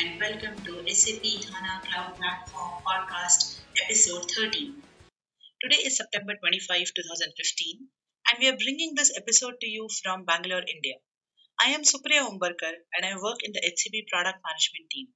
and 0.00 0.20
welcome 0.20 0.54
to 0.64 0.72
SAP 0.94 1.24
HANA 1.52 1.82
Cloud 1.84 2.14
Platform 2.16 2.70
Podcast, 2.86 3.58
episode 3.82 4.30
13. 4.30 4.80
Today 5.60 5.80
is 5.86 5.96
September 5.96 6.34
25, 6.38 6.86
2015, 6.94 7.88
and 8.30 8.38
we 8.38 8.48
are 8.48 8.56
bringing 8.56 8.94
this 8.94 9.10
episode 9.16 9.54
to 9.60 9.66
you 9.66 9.88
from 10.04 10.24
Bangalore, 10.24 10.62
India. 10.62 10.94
I 11.60 11.70
am 11.70 11.82
Supriya 11.82 12.30
Umbarkar, 12.30 12.74
and 12.94 13.06
I 13.06 13.16
work 13.20 13.42
in 13.42 13.50
the 13.50 13.58
HCP 13.58 14.06
product 14.06 14.38
management 14.46 14.88
team. 14.92 15.08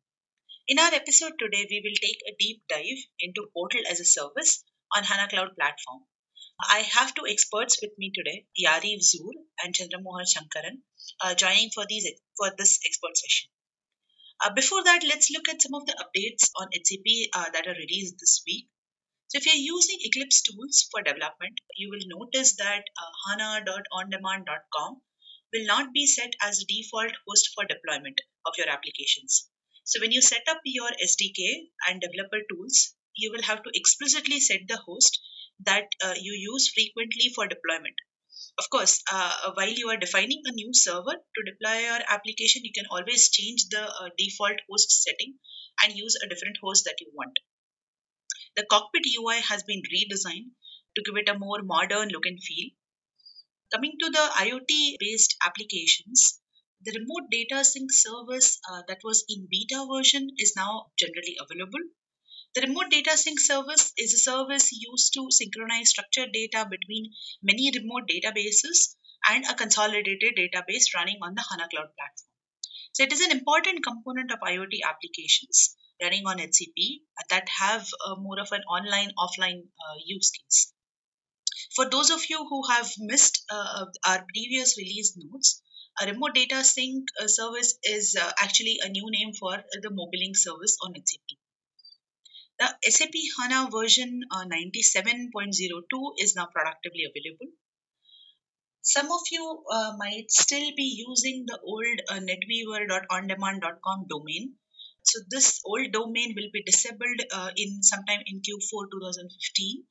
In 0.66 0.80
our 0.80 0.93
episode 0.93 1.35
today, 1.39 1.64
we 1.70 1.80
will 1.84 1.98
take 2.03 2.19
a 2.27 2.34
deep 2.37 2.62
dive 2.69 3.06
into 3.20 3.47
Portal 3.55 3.83
as 3.89 4.01
a 4.01 4.05
Service 4.05 4.64
on 4.97 5.05
HANA 5.05 5.28
Cloud 5.28 5.55
Platform. 5.55 6.03
I 6.61 6.80
have 6.80 7.14
two 7.14 7.28
experts 7.28 7.78
with 7.80 7.92
me 7.98 8.11
today, 8.12 8.47
Yariv 8.59 8.98
Zoor 8.98 9.30
and 9.62 9.73
Chandramohan 9.73 10.27
Shankaran, 10.27 10.83
uh, 11.20 11.37
joining 11.37 11.70
for 11.70 11.87
these 11.89 12.09
for 12.37 12.51
this 12.59 12.80
expert 12.84 13.17
session. 13.17 13.48
Uh, 14.45 14.51
before 14.55 14.82
that, 14.82 15.05
let's 15.05 15.30
look 15.30 15.48
at 15.48 15.62
some 15.62 15.73
of 15.74 15.87
the 15.87 15.95
updates 16.02 16.50
on 16.56 16.66
HCP 16.74 17.28
uh, 17.33 17.50
that 17.52 17.69
are 17.69 17.78
released 17.78 18.19
this 18.19 18.42
week. 18.45 18.66
So, 19.28 19.38
if 19.38 19.46
you're 19.46 19.55
using 19.55 19.98
Eclipse 20.00 20.42
tools 20.42 20.88
for 20.91 21.00
development, 21.00 21.60
you 21.77 21.88
will 21.91 22.02
notice 22.19 22.56
that 22.56 22.83
uh, 22.83 23.10
hana.ondemand.com 23.28 25.00
will 25.52 25.66
not 25.66 25.92
be 25.92 26.06
set 26.06 26.33
as 26.42 26.64
default 26.64 27.12
host 27.24 27.50
for 27.55 27.64
deployment 27.66 28.20
of 28.45 28.55
your 28.59 28.69
applications. 28.69 29.48
So, 29.84 30.00
when 30.00 30.10
you 30.10 30.20
set 30.20 30.42
up 30.48 30.59
your 30.64 30.91
SDK 30.91 31.69
and 31.88 32.00
developer 32.00 32.41
tools, 32.50 32.95
you 33.14 33.30
will 33.30 33.42
have 33.42 33.62
to 33.62 33.70
explicitly 33.72 34.41
set 34.41 34.67
the 34.67 34.77
host 34.77 35.20
that 35.61 35.86
uh, 36.02 36.14
you 36.20 36.33
use 36.33 36.72
frequently 36.74 37.30
for 37.33 37.47
deployment. 37.47 37.95
Of 38.59 38.71
course, 38.71 39.03
uh, 39.11 39.53
while 39.55 39.71
you 39.71 39.89
are 39.91 39.97
defining 39.97 40.43
a 40.45 40.53
new 40.53 40.75
server 40.75 41.15
to 41.15 41.43
deploy 41.45 41.79
your 41.81 42.01
application, 42.09 42.65
you 42.65 42.73
can 42.73 42.87
always 42.91 43.31
change 43.31 43.69
the 43.69 43.83
uh, 43.83 44.11
default 44.19 44.61
host 44.69 44.91
setting 45.03 45.39
and 45.83 45.97
use 45.97 46.17
a 46.17 46.29
different 46.29 46.59
host 46.63 46.85
that 46.85 47.01
you 47.01 47.11
want. 47.15 47.39
The 48.57 48.67
cockpit 48.67 49.05
UI 49.07 49.41
has 49.41 49.63
been 49.63 49.83
redesigned 49.83 50.51
to 50.95 51.03
give 51.03 51.17
it 51.17 51.29
a 51.29 51.39
more 51.39 51.63
modern 51.63 52.09
look 52.09 52.27
and 52.27 52.43
feel. 52.43 52.70
Coming 53.73 53.97
to 54.01 54.11
the 54.11 54.31
IoT 54.35 54.97
based 54.98 55.37
applications, 55.45 56.41
the 56.83 56.93
remote 56.93 57.31
data 57.31 57.65
sync 57.65 57.93
service 57.93 58.59
uh, 58.70 58.83
that 58.89 59.05
was 59.05 59.25
in 59.29 59.48
beta 59.51 59.87
version 59.91 60.29
is 60.37 60.55
now 60.57 60.93
generally 60.98 61.37
available 61.41 61.81
the 62.55 62.62
remote 62.62 62.91
data 62.91 63.17
sync 63.17 63.41
service 63.41 63.92
is 63.97 64.12
a 64.12 64.19
service 64.19 64.70
used 64.72 65.14
to 65.14 65.31
synchronize 65.31 65.91
structured 65.91 66.33
data 66.33 66.67
between 66.69 67.12
many 67.42 67.70
remote 67.75 68.08
databases 68.08 68.95
and 69.28 69.45
a 69.47 69.55
consolidated 69.55 70.36
database 70.36 70.95
running 70.95 71.19
on 71.23 71.34
the 71.34 71.45
HANA 71.50 71.69
Cloud 71.69 71.89
platform. 71.97 72.28
So 72.92 73.05
it 73.05 73.12
is 73.12 73.20
an 73.20 73.30
important 73.30 73.83
component 73.83 74.33
of 74.33 74.41
IoT 74.41 74.80
applications 74.84 75.77
running 76.03 76.27
on 76.27 76.39
HCP 76.39 77.00
that 77.30 77.48
have 77.48 77.89
uh, 78.05 78.17
more 78.17 78.39
of 78.39 78.53
an 78.53 78.62
online 78.62 79.12
offline 79.19 79.62
uh, 79.62 79.97
use 80.05 80.30
case. 80.30 80.73
For 81.75 81.89
those 81.89 82.11
of 82.11 82.20
you 82.28 82.47
who 82.48 82.69
have 82.69 82.92
missed 82.98 83.45
uh, 83.50 83.86
our 84.05 84.27
previous 84.34 84.77
release 84.77 85.17
notes, 85.17 85.62
a 86.03 86.06
remote 86.06 86.34
data 86.34 86.64
sync 86.64 87.08
uh, 87.19 87.28
service 87.28 87.78
is 87.83 88.17
uh, 88.20 88.30
actually 88.39 88.78
a 88.83 88.89
new 88.89 89.06
name 89.11 89.33
for 89.33 89.56
the 89.73 89.89
Mobilink 89.89 90.36
service 90.36 90.77
on 90.83 90.92
HCP. 90.92 91.39
The 92.62 92.91
SAP 92.92 93.10
HANA 93.41 93.70
version 93.72 94.20
uh, 94.30 94.44
97.02 94.44 96.12
is 96.18 96.36
now 96.36 96.46
productively 96.46 97.10
available. 97.10 97.50
Some 98.83 99.11
of 99.11 99.23
you 99.33 99.64
uh, 99.68 99.95
might 99.98 100.30
still 100.30 100.70
be 100.77 101.05
using 101.08 101.45
the 101.45 101.58
old 101.58 101.98
uh, 102.08 102.20
netweaver.ondemand.com 102.20 104.06
domain. 104.08 104.55
So 105.02 105.18
this 105.28 105.61
old 105.64 105.90
domain 105.90 106.34
will 106.36 106.51
be 106.52 106.62
disabled 106.62 107.20
uh, 107.33 107.51
in 107.56 107.83
sometime 107.83 108.22
in 108.27 108.42
Q4 108.42 108.86
2015. 108.92 109.84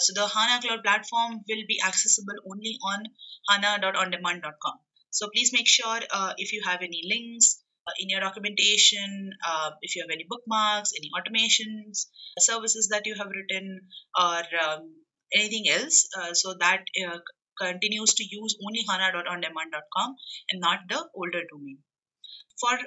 So 0.00 0.12
the 0.20 0.26
HANA 0.26 0.62
Cloud 0.62 0.82
platform 0.82 1.44
will 1.48 1.64
be 1.68 1.80
accessible 1.86 2.42
only 2.50 2.76
on 2.82 3.04
hana.ondemand.com. 3.50 4.80
So 5.12 5.28
please 5.32 5.52
make 5.52 5.68
sure 5.68 6.00
uh, 6.10 6.34
if 6.38 6.52
you 6.52 6.62
have 6.66 6.82
any 6.82 7.02
links, 7.08 7.62
in 7.98 8.08
your 8.08 8.20
documentation, 8.20 9.30
uh, 9.46 9.70
if 9.82 9.96
you 9.96 10.02
have 10.02 10.10
any 10.12 10.26
bookmarks, 10.28 10.92
any 10.96 11.10
automations, 11.16 12.06
services 12.38 12.88
that 12.92 13.06
you 13.06 13.14
have 13.14 13.28
written, 13.28 13.80
or 14.18 14.42
um, 14.64 14.94
anything 15.34 15.68
else, 15.68 16.08
uh, 16.18 16.34
so 16.34 16.54
that 16.60 16.84
uh, 17.06 17.18
continues 17.60 18.14
to 18.14 18.24
use 18.24 18.56
only 18.64 18.84
hana.ondemand.com 18.88 20.16
and 20.50 20.60
not 20.60 20.80
the 20.88 21.04
older 21.14 21.42
domain. 21.50 21.78
For 22.60 22.78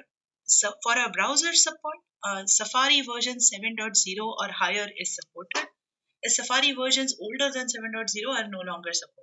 so 0.45 0.71
for 0.83 0.93
a 0.93 1.09
browser 1.11 1.53
support, 1.53 1.97
uh, 2.23 2.45
Safari 2.45 3.01
version 3.01 3.37
7.0 3.37 3.93
or 4.19 4.51
higher 4.51 4.87
is 4.97 5.15
supported. 5.15 5.69
The 6.23 6.29
Safari 6.29 6.73
versions 6.73 7.15
older 7.21 7.51
than 7.53 7.67
7.0 7.67 8.35
are 8.35 8.49
no 8.49 8.59
longer 8.59 8.91
supported. 8.91 9.19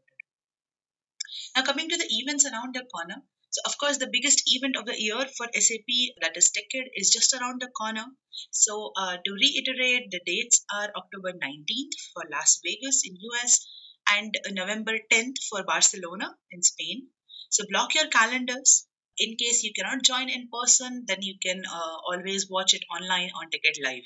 Now, 1.55 1.63
coming 1.63 1.89
to 1.89 1.97
the 1.97 2.07
events 2.09 2.47
around 2.47 2.75
the 2.75 2.85
corner, 2.93 3.23
so, 3.51 3.61
of 3.65 3.79
course, 3.79 3.99
the 3.99 4.11
biggest 4.13 4.43
event 4.47 4.77
of 4.77 4.87
the 4.87 5.01
year 5.01 5.25
for 5.37 5.47
SAP, 5.55 5.89
that 6.21 6.37
is 6.37 6.51
TechEd, 6.51 6.89
is 6.95 7.11
just 7.11 7.33
around 7.33 7.61
the 7.61 7.69
corner. 7.69 8.05
So, 8.51 8.93
uh, 8.97 9.17
to 9.17 9.33
reiterate, 9.33 10.11
the 10.11 10.21
dates 10.27 10.65
are 10.75 10.93
October 10.97 11.33
19th 11.33 11.95
for 12.13 12.25
Las 12.31 12.61
Vegas 12.65 13.03
in 13.05 13.17
US 13.17 13.67
and 14.11 14.37
November 14.51 14.99
10th 15.11 15.37
for 15.49 15.63
Barcelona 15.63 16.37
in 16.51 16.63
Spain. 16.63 17.09
So, 17.49 17.65
block 17.71 17.95
your 17.95 18.09
calendars. 18.09 18.87
In 19.19 19.37
case 19.37 19.63
you 19.63 19.73
cannot 19.73 20.03
join 20.03 20.29
in 20.29 20.51
person, 20.53 21.05
then 21.07 21.23
you 21.23 21.39
can 21.41 21.65
uh, 21.65 21.97
always 22.11 22.51
watch 22.51 22.75
it 22.75 22.85
online 22.91 23.31
on 23.31 23.49
TechEd 23.51 23.83
Live. 23.83 24.05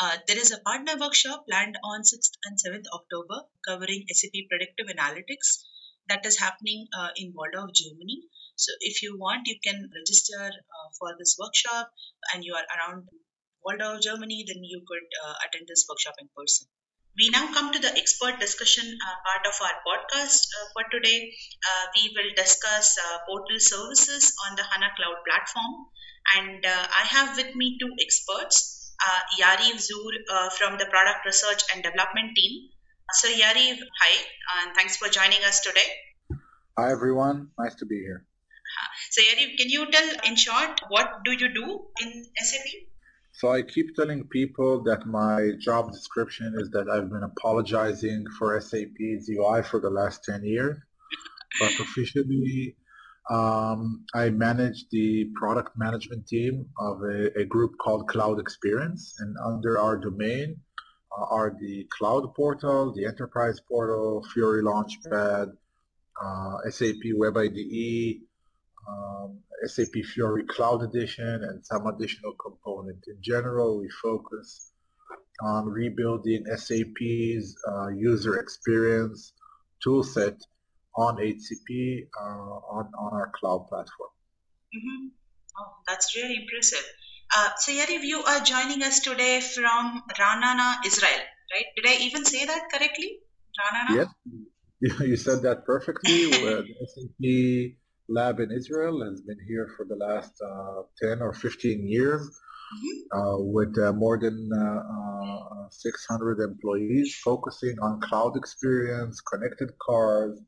Uh, 0.00 0.18
there 0.28 0.38
is 0.38 0.52
a 0.52 0.60
partner 0.60 0.96
workshop 1.00 1.46
planned 1.48 1.76
on 1.82 2.02
6th 2.02 2.36
and 2.44 2.56
7th 2.56 2.86
October 2.94 3.48
covering 3.66 4.04
SAP 4.12 4.46
Predictive 4.48 4.86
Analytics 4.86 5.64
that 6.08 6.24
is 6.26 6.38
happening 6.38 6.86
uh, 6.98 7.08
in 7.16 7.32
Walldorf, 7.32 7.74
Germany. 7.74 8.22
So 8.56 8.72
if 8.80 9.02
you 9.02 9.16
want, 9.18 9.46
you 9.46 9.56
can 9.62 9.88
register 9.94 10.50
uh, 10.50 10.88
for 10.98 11.14
this 11.18 11.36
workshop 11.38 11.92
and 12.34 12.44
you 12.44 12.54
are 12.54 12.66
around 12.74 13.06
Walldorf, 13.64 14.02
Germany, 14.02 14.44
then 14.46 14.64
you 14.64 14.82
could 14.86 15.06
uh, 15.24 15.34
attend 15.46 15.68
this 15.68 15.86
workshop 15.88 16.14
in 16.18 16.28
person. 16.36 16.66
We 17.16 17.30
now 17.30 17.52
come 17.52 17.72
to 17.72 17.78
the 17.80 17.96
expert 17.98 18.38
discussion 18.38 18.86
uh, 18.86 19.16
part 19.26 19.44
of 19.46 19.54
our 19.60 19.76
podcast 19.82 20.46
uh, 20.54 20.66
for 20.72 20.84
today. 20.90 21.34
Uh, 21.66 21.84
we 21.96 22.14
will 22.14 22.30
discuss 22.36 22.96
portal 23.26 23.58
services 23.58 24.32
on 24.46 24.54
the 24.54 24.62
HANA 24.62 24.90
Cloud 24.96 25.18
platform. 25.26 25.86
And 26.36 26.64
I 26.64 27.04
have 27.10 27.36
with 27.36 27.56
me 27.56 27.76
two 27.80 27.90
experts, 28.00 28.94
Yariv 29.40 29.82
Zoor 29.82 30.50
from 30.58 30.78
the 30.78 30.86
Product 30.86 31.24
Research 31.24 31.62
and 31.74 31.82
Development 31.82 32.36
team, 32.36 32.70
so 33.12 33.28
Yariv, 33.28 33.78
hi, 34.00 34.24
and 34.60 34.74
thanks 34.74 34.96
for 34.96 35.08
joining 35.08 35.42
us 35.44 35.60
today. 35.60 35.88
Hi 36.78 36.92
everyone, 36.92 37.48
nice 37.58 37.74
to 37.76 37.86
be 37.86 37.96
here. 37.96 38.26
So 39.10 39.22
Yariv, 39.22 39.56
can 39.56 39.70
you 39.70 39.90
tell 39.90 40.08
in 40.26 40.36
short 40.36 40.80
what 40.88 41.24
do 41.24 41.32
you 41.32 41.52
do 41.54 41.80
in 42.02 42.24
SAP? 42.36 42.66
So 43.32 43.52
I 43.52 43.62
keep 43.62 43.94
telling 43.94 44.24
people 44.24 44.82
that 44.84 45.06
my 45.06 45.52
job 45.58 45.90
description 45.92 46.54
is 46.58 46.70
that 46.70 46.90
I've 46.90 47.08
been 47.08 47.22
apologizing 47.22 48.26
for 48.38 48.60
SAP's 48.60 49.28
UI 49.28 49.62
for 49.62 49.80
the 49.80 49.90
last 49.90 50.24
10 50.24 50.44
years, 50.44 50.76
but 51.60 51.70
officially 51.80 52.76
um, 53.30 54.04
I 54.14 54.30
manage 54.30 54.86
the 54.90 55.30
product 55.34 55.78
management 55.78 56.26
team 56.26 56.66
of 56.78 57.02
a, 57.02 57.40
a 57.40 57.44
group 57.44 57.72
called 57.80 58.08
Cloud 58.08 58.38
Experience, 58.38 59.14
and 59.18 59.36
under 59.44 59.78
our 59.78 59.96
domain, 59.96 60.56
uh, 60.56 60.67
are 61.16 61.56
the 61.58 61.86
Cloud 61.90 62.34
Portal, 62.34 62.92
the 62.92 63.06
Enterprise 63.06 63.60
Portal, 63.60 64.24
Fiori 64.32 64.62
Launchpad, 64.62 65.52
uh, 66.22 66.56
SAP 66.70 67.14
Web 67.14 67.36
IDE, 67.36 68.20
um, 68.88 69.38
SAP 69.66 70.04
Fiori 70.14 70.44
Cloud 70.44 70.82
Edition, 70.82 71.44
and 71.44 71.64
some 71.64 71.86
additional 71.86 72.32
components. 72.32 73.08
In 73.08 73.16
general, 73.20 73.78
we 73.78 73.88
focus 74.02 74.72
on 75.42 75.66
rebuilding 75.66 76.44
SAP's 76.56 77.56
uh, 77.68 77.88
user 77.88 78.38
experience 78.38 79.32
toolset 79.84 80.40
on 80.96 81.16
HCP 81.16 82.06
uh, 82.20 82.24
on, 82.24 82.90
on 82.98 83.12
our 83.12 83.30
cloud 83.38 83.66
platform. 83.68 84.10
Mm-hmm. 84.74 85.08
Oh, 85.58 85.72
that's 85.86 86.14
really 86.16 86.36
impressive. 86.36 86.84
Uh, 87.36 87.50
so 87.58 87.72
Yariv, 87.72 88.02
you 88.02 88.22
are 88.22 88.40
joining 88.40 88.82
us 88.82 89.00
today 89.00 89.40
from 89.40 90.02
Ra'anana, 90.18 90.76
Israel, 90.86 91.20
right? 91.52 91.66
Did 91.76 91.86
I 91.86 92.02
even 92.04 92.24
say 92.24 92.44
that 92.46 92.70
correctly? 92.72 93.18
Ra'anana? 93.58 94.08
Yes, 94.80 95.00
you 95.00 95.16
said 95.16 95.42
that 95.42 95.66
perfectly. 95.66 96.30
the 96.30 96.64
SAP 96.94 97.76
lab 98.08 98.40
in 98.40 98.50
Israel 98.50 99.04
has 99.04 99.20
been 99.20 99.38
here 99.46 99.68
for 99.76 99.84
the 99.84 99.96
last 99.96 100.32
uh, 100.42 100.82
10 101.02 101.20
or 101.20 101.34
15 101.34 101.86
years 101.86 102.22
mm-hmm. 102.22 103.18
uh, 103.18 103.38
with 103.38 103.76
uh, 103.78 103.92
more 103.92 104.18
than 104.18 104.48
uh, 104.54 105.66
uh, 105.66 105.68
600 105.70 106.40
employees 106.40 107.14
focusing 107.22 107.76
on 107.82 108.00
cloud 108.00 108.36
experience, 108.36 109.20
connected 109.20 109.70
cars, 109.78 110.40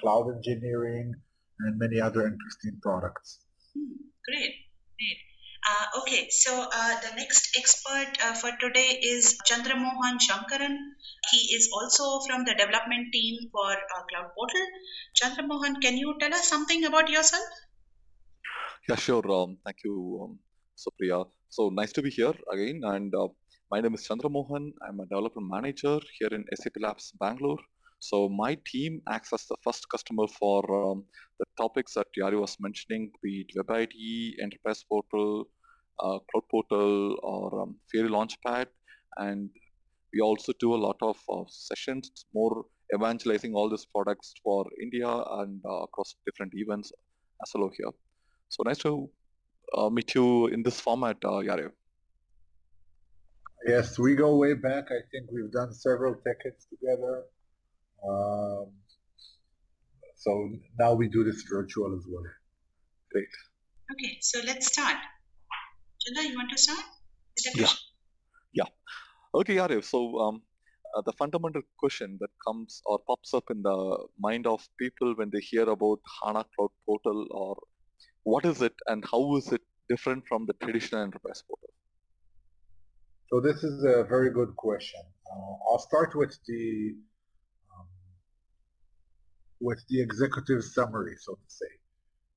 cloud 0.00 0.28
engineering, 0.36 1.14
and 1.60 1.78
many 1.78 2.00
other 2.00 2.26
interesting 2.26 2.78
products. 2.82 3.40
Hmm, 3.74 3.96
great. 4.26 4.52
Great. 4.98 5.18
Uh, 5.68 5.98
okay, 6.00 6.28
so 6.30 6.52
uh, 6.62 6.94
the 7.00 7.16
next 7.16 7.56
expert 7.58 8.06
uh, 8.22 8.34
for 8.34 8.52
today 8.60 9.00
is 9.02 9.36
Chandramohan 9.50 10.18
Shankaran. 10.22 10.76
He 11.32 11.38
is 11.56 11.68
also 11.72 12.24
from 12.24 12.44
the 12.44 12.54
development 12.54 13.08
team 13.12 13.48
for 13.50 13.72
uh, 13.72 14.02
Cloud 14.08 14.30
Portal. 14.36 14.66
Chandramohan, 15.20 15.80
can 15.82 15.96
you 15.96 16.14
tell 16.20 16.32
us 16.32 16.48
something 16.48 16.84
about 16.84 17.10
yourself? 17.10 17.42
Yeah, 18.88 18.94
sure. 18.94 19.28
Um, 19.28 19.58
thank 19.64 19.78
you, 19.84 20.20
um, 20.22 20.38
Supriya. 20.78 21.26
So 21.48 21.70
nice 21.70 21.92
to 21.94 22.02
be 22.02 22.10
here 22.10 22.34
again. 22.52 22.82
And 22.84 23.12
uh, 23.12 23.26
my 23.72 23.80
name 23.80 23.94
is 23.94 24.06
Chandramohan. 24.06 24.70
I'm 24.86 25.00
a 25.00 25.06
development 25.06 25.48
manager 25.50 25.98
here 26.20 26.30
in 26.30 26.44
SAP 26.54 26.74
Labs 26.80 27.12
Bangalore. 27.18 27.58
So 27.98 28.28
my 28.28 28.56
team 28.66 29.00
acts 29.08 29.32
as 29.32 29.46
the 29.46 29.56
first 29.64 29.88
customer 29.88 30.28
for 30.38 30.62
um, 30.92 31.04
the 31.40 31.46
topics 31.58 31.94
that 31.94 32.06
Yari 32.16 32.38
was 32.38 32.56
mentioning, 32.60 33.10
be 33.22 33.40
it 33.48 33.56
Web 33.56 33.70
IDE, 33.70 34.36
Enterprise 34.40 34.84
Portal, 34.88 35.48
uh, 36.00 36.18
Cloud 36.30 36.48
Portal, 36.50 37.16
or 37.22 37.62
um, 37.62 37.76
Fiori 37.90 38.08
Launchpad. 38.08 38.66
And 39.16 39.50
we 40.12 40.20
also 40.20 40.52
do 40.60 40.74
a 40.74 40.80
lot 40.86 40.96
of 41.02 41.16
uh, 41.28 41.44
sessions, 41.48 42.10
more 42.34 42.64
evangelizing 42.94 43.54
all 43.54 43.68
these 43.68 43.86
products 43.86 44.34
for 44.42 44.66
India 44.80 45.08
and 45.08 45.60
uh, 45.64 45.82
across 45.84 46.16
different 46.24 46.52
events 46.54 46.92
as 47.42 47.50
well 47.54 47.70
here. 47.76 47.90
So 48.48 48.62
nice 48.64 48.78
to 48.78 49.10
uh, 49.76 49.90
meet 49.90 50.14
you 50.14 50.46
in 50.48 50.62
this 50.62 50.80
format, 50.80 51.16
uh, 51.24 51.42
Yariv. 51.48 51.72
Yes, 53.66 53.98
we 53.98 54.14
go 54.14 54.36
way 54.36 54.54
back. 54.54 54.84
I 54.90 55.00
think 55.10 55.30
we've 55.32 55.50
done 55.50 55.72
several 55.72 56.14
TechEds 56.14 56.68
together. 56.70 57.24
Um, 58.08 58.70
so 60.14 60.50
now 60.78 60.94
we 60.94 61.08
do 61.08 61.24
this 61.24 61.42
virtual 61.50 61.96
as 61.96 62.04
well. 62.08 62.22
Great. 63.10 63.28
Okay, 63.92 64.18
so 64.20 64.40
let's 64.44 64.66
start. 64.66 64.96
Chandra, 66.06 66.30
you 66.30 66.36
want 66.36 66.50
to 66.50 66.58
start? 66.58 66.84
Yeah. 67.54 67.72
Yeah. 68.52 68.64
Okay, 69.34 69.56
Yariv. 69.56 69.84
So 69.84 70.18
um, 70.18 70.42
uh, 70.96 71.02
the 71.02 71.12
fundamental 71.12 71.62
question 71.78 72.16
that 72.20 72.30
comes 72.46 72.80
or 72.86 72.98
pops 73.06 73.34
up 73.34 73.44
in 73.50 73.62
the 73.62 74.06
mind 74.18 74.46
of 74.46 74.66
people 74.78 75.14
when 75.16 75.30
they 75.32 75.40
hear 75.40 75.68
about 75.68 75.98
HANA 76.22 76.44
Cloud 76.54 76.70
Portal 76.86 77.26
or 77.30 77.56
what 78.22 78.44
is 78.44 78.62
it 78.62 78.74
and 78.86 79.04
how 79.10 79.36
is 79.36 79.52
it 79.52 79.62
different 79.88 80.24
from 80.26 80.46
the 80.46 80.54
traditional 80.64 81.02
enterprise 81.02 81.42
portal? 81.48 81.70
So 83.30 83.40
this 83.40 83.64
is 83.64 83.84
a 83.84 84.04
very 84.04 84.30
good 84.30 84.54
question. 84.56 85.00
Uh, 85.30 85.70
I'll 85.70 85.80
start 85.80 86.14
with 86.14 86.38
the 86.46 86.94
um, 87.76 87.86
with 89.60 89.82
the 89.88 90.00
executive 90.00 90.62
summary, 90.62 91.16
so 91.18 91.34
to 91.34 91.48
say. 91.48 91.66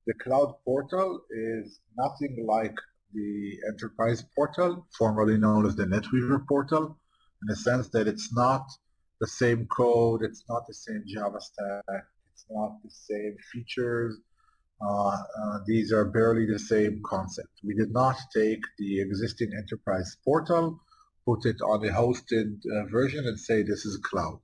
The 0.06 0.14
cloud 0.14 0.54
portal 0.64 1.22
is 1.30 1.78
nothing 1.96 2.44
like 2.48 2.74
the 3.12 3.58
enterprise 3.68 4.24
portal, 4.34 4.86
formerly 4.96 5.36
known 5.36 5.66
as 5.66 5.76
the 5.76 5.84
NetWeaver 5.84 6.46
portal, 6.46 6.98
in 7.42 7.48
the 7.48 7.56
sense 7.56 7.88
that 7.88 8.06
it's 8.06 8.32
not 8.34 8.66
the 9.20 9.26
same 9.26 9.66
code, 9.66 10.22
it's 10.22 10.44
not 10.48 10.66
the 10.66 10.74
same 10.74 11.04
Java 11.06 11.40
stack, 11.40 12.04
it's 12.32 12.46
not 12.50 12.82
the 12.82 12.90
same 12.90 13.36
features, 13.52 14.18
uh, 14.82 15.08
uh, 15.08 15.58
these 15.66 15.92
are 15.92 16.06
barely 16.06 16.46
the 16.46 16.58
same 16.58 17.02
concept. 17.04 17.50
We 17.62 17.74
did 17.74 17.92
not 17.92 18.16
take 18.34 18.60
the 18.78 19.00
existing 19.00 19.52
enterprise 19.54 20.16
portal, 20.24 20.80
put 21.26 21.44
it 21.44 21.60
on 21.60 21.84
a 21.84 21.92
hosted 21.92 22.60
uh, 22.64 22.86
version 22.86 23.26
and 23.26 23.38
say 23.38 23.62
this 23.62 23.84
is 23.84 23.98
cloud. 23.98 24.40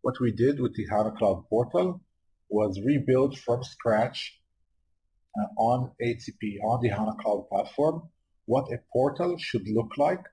What 0.00 0.20
we 0.20 0.32
did 0.32 0.58
with 0.58 0.74
the 0.74 0.86
HANA 0.86 1.12
Cloud 1.18 1.44
portal 1.50 2.00
was 2.48 2.80
rebuild 2.82 3.38
from 3.38 3.62
scratch 3.62 4.37
uh, 5.36 5.60
on 5.60 5.90
HCP, 6.02 6.58
on 6.64 6.80
the 6.82 6.88
HANA 6.88 7.16
Cloud 7.20 7.48
platform, 7.48 8.02
what 8.46 8.72
a 8.72 8.78
portal 8.92 9.36
should 9.38 9.68
look 9.68 9.98
like 9.98 10.24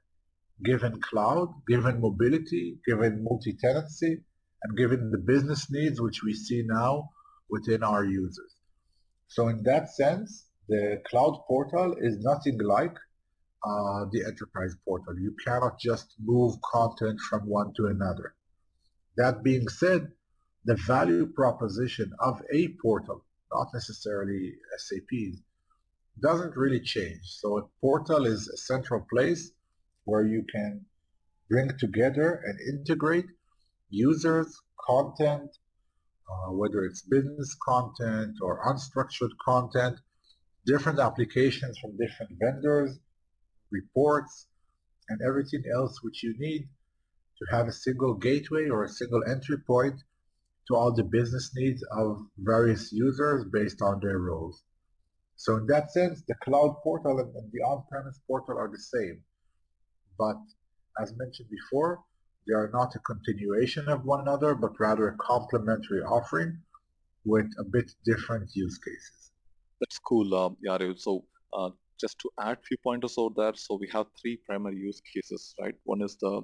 given 0.63 0.99
cloud, 1.01 1.53
given 1.67 1.99
mobility, 1.99 2.77
given 2.85 3.23
multi-tenancy, 3.23 4.23
and 4.63 4.77
given 4.77 5.11
the 5.11 5.17
business 5.17 5.69
needs 5.69 5.99
which 5.99 6.23
we 6.23 6.33
see 6.33 6.63
now 6.65 7.09
within 7.49 7.83
our 7.83 8.05
users. 8.05 8.55
So 9.27 9.49
in 9.49 9.63
that 9.63 9.89
sense, 9.89 10.45
the 10.69 11.01
cloud 11.07 11.43
portal 11.47 11.95
is 11.99 12.17
nothing 12.19 12.57
like 12.59 12.95
uh, 13.63 14.05
the 14.11 14.23
enterprise 14.25 14.75
portal. 14.87 15.19
You 15.19 15.35
cannot 15.43 15.79
just 15.79 16.15
move 16.23 16.55
content 16.61 17.19
from 17.19 17.47
one 17.47 17.73
to 17.75 17.87
another. 17.87 18.33
That 19.17 19.43
being 19.43 19.67
said, 19.67 20.11
the 20.65 20.75
value 20.87 21.27
proposition 21.27 22.11
of 22.19 22.41
a 22.51 22.69
portal, 22.81 23.23
not 23.55 23.67
necessarily 23.73 24.43
SAP's, 24.77 25.41
doesn't 26.21 26.55
really 26.55 26.79
change. 26.79 27.23
So 27.41 27.57
a 27.57 27.63
portal 27.81 28.25
is 28.25 28.47
a 28.47 28.57
central 28.57 29.05
place 29.11 29.51
where 30.05 30.25
you 30.33 30.41
can 30.55 30.85
bring 31.49 31.69
together 31.77 32.41
and 32.45 32.55
integrate 32.73 33.29
users, 33.89 34.49
content, 34.89 35.49
uh, 36.31 36.51
whether 36.59 36.83
it's 36.85 37.01
business 37.15 37.55
content 37.69 38.33
or 38.41 38.53
unstructured 38.71 39.33
content, 39.43 39.95
different 40.65 40.99
applications 40.99 41.77
from 41.79 41.97
different 41.97 42.31
vendors, 42.43 42.91
reports, 43.71 44.47
and 45.09 45.19
everything 45.29 45.63
else 45.77 45.93
which 46.01 46.23
you 46.23 46.33
need 46.39 46.63
to 47.39 47.45
have 47.55 47.67
a 47.67 47.79
single 47.85 48.15
gateway 48.15 48.69
or 48.69 48.83
a 48.83 48.89
single 48.89 49.23
entry 49.29 49.59
point 49.67 49.97
to 50.67 50.75
all 50.75 50.93
the 50.93 51.03
business 51.03 51.51
needs 51.55 51.83
of 51.91 52.25
various 52.37 52.91
users 52.91 53.45
based 53.51 53.81
on 53.81 53.99
their 54.01 54.19
roles. 54.19 54.63
So 55.35 55.57
in 55.57 55.67
that 55.67 55.91
sense, 55.91 56.23
the 56.27 56.35
cloud 56.43 56.77
portal 56.83 57.19
and 57.19 57.51
the 57.51 57.59
on-premise 57.59 58.19
portal 58.27 58.57
are 58.57 58.69
the 58.69 58.79
same. 58.79 59.21
But 60.17 60.37
as 61.01 61.13
mentioned 61.17 61.49
before, 61.49 61.99
they 62.47 62.53
are 62.53 62.69
not 62.73 62.95
a 62.95 62.99
continuation 62.99 63.89
of 63.89 64.05
one 64.05 64.21
another, 64.21 64.55
but 64.55 64.79
rather 64.79 65.09
a 65.09 65.17
complementary 65.17 66.01
offering 66.01 66.57
with 67.25 67.47
a 67.59 67.63
bit 67.63 67.91
different 68.05 68.49
use 68.53 68.77
cases. 68.77 69.31
That's 69.81 69.99
cool, 69.99 70.33
um, 70.35 70.57
Yariv. 70.65 70.99
So 70.99 71.25
uh, 71.53 71.71
just 71.99 72.17
to 72.19 72.29
add 72.39 72.57
a 72.59 72.65
few 72.67 72.77
pointers 72.83 73.15
out 73.19 73.33
there, 73.35 73.53
so 73.55 73.77
we 73.79 73.89
have 73.91 74.05
three 74.21 74.37
primary 74.45 74.77
use 74.77 75.01
cases, 75.13 75.53
right? 75.59 75.75
One 75.83 76.01
is 76.01 76.17
the 76.21 76.41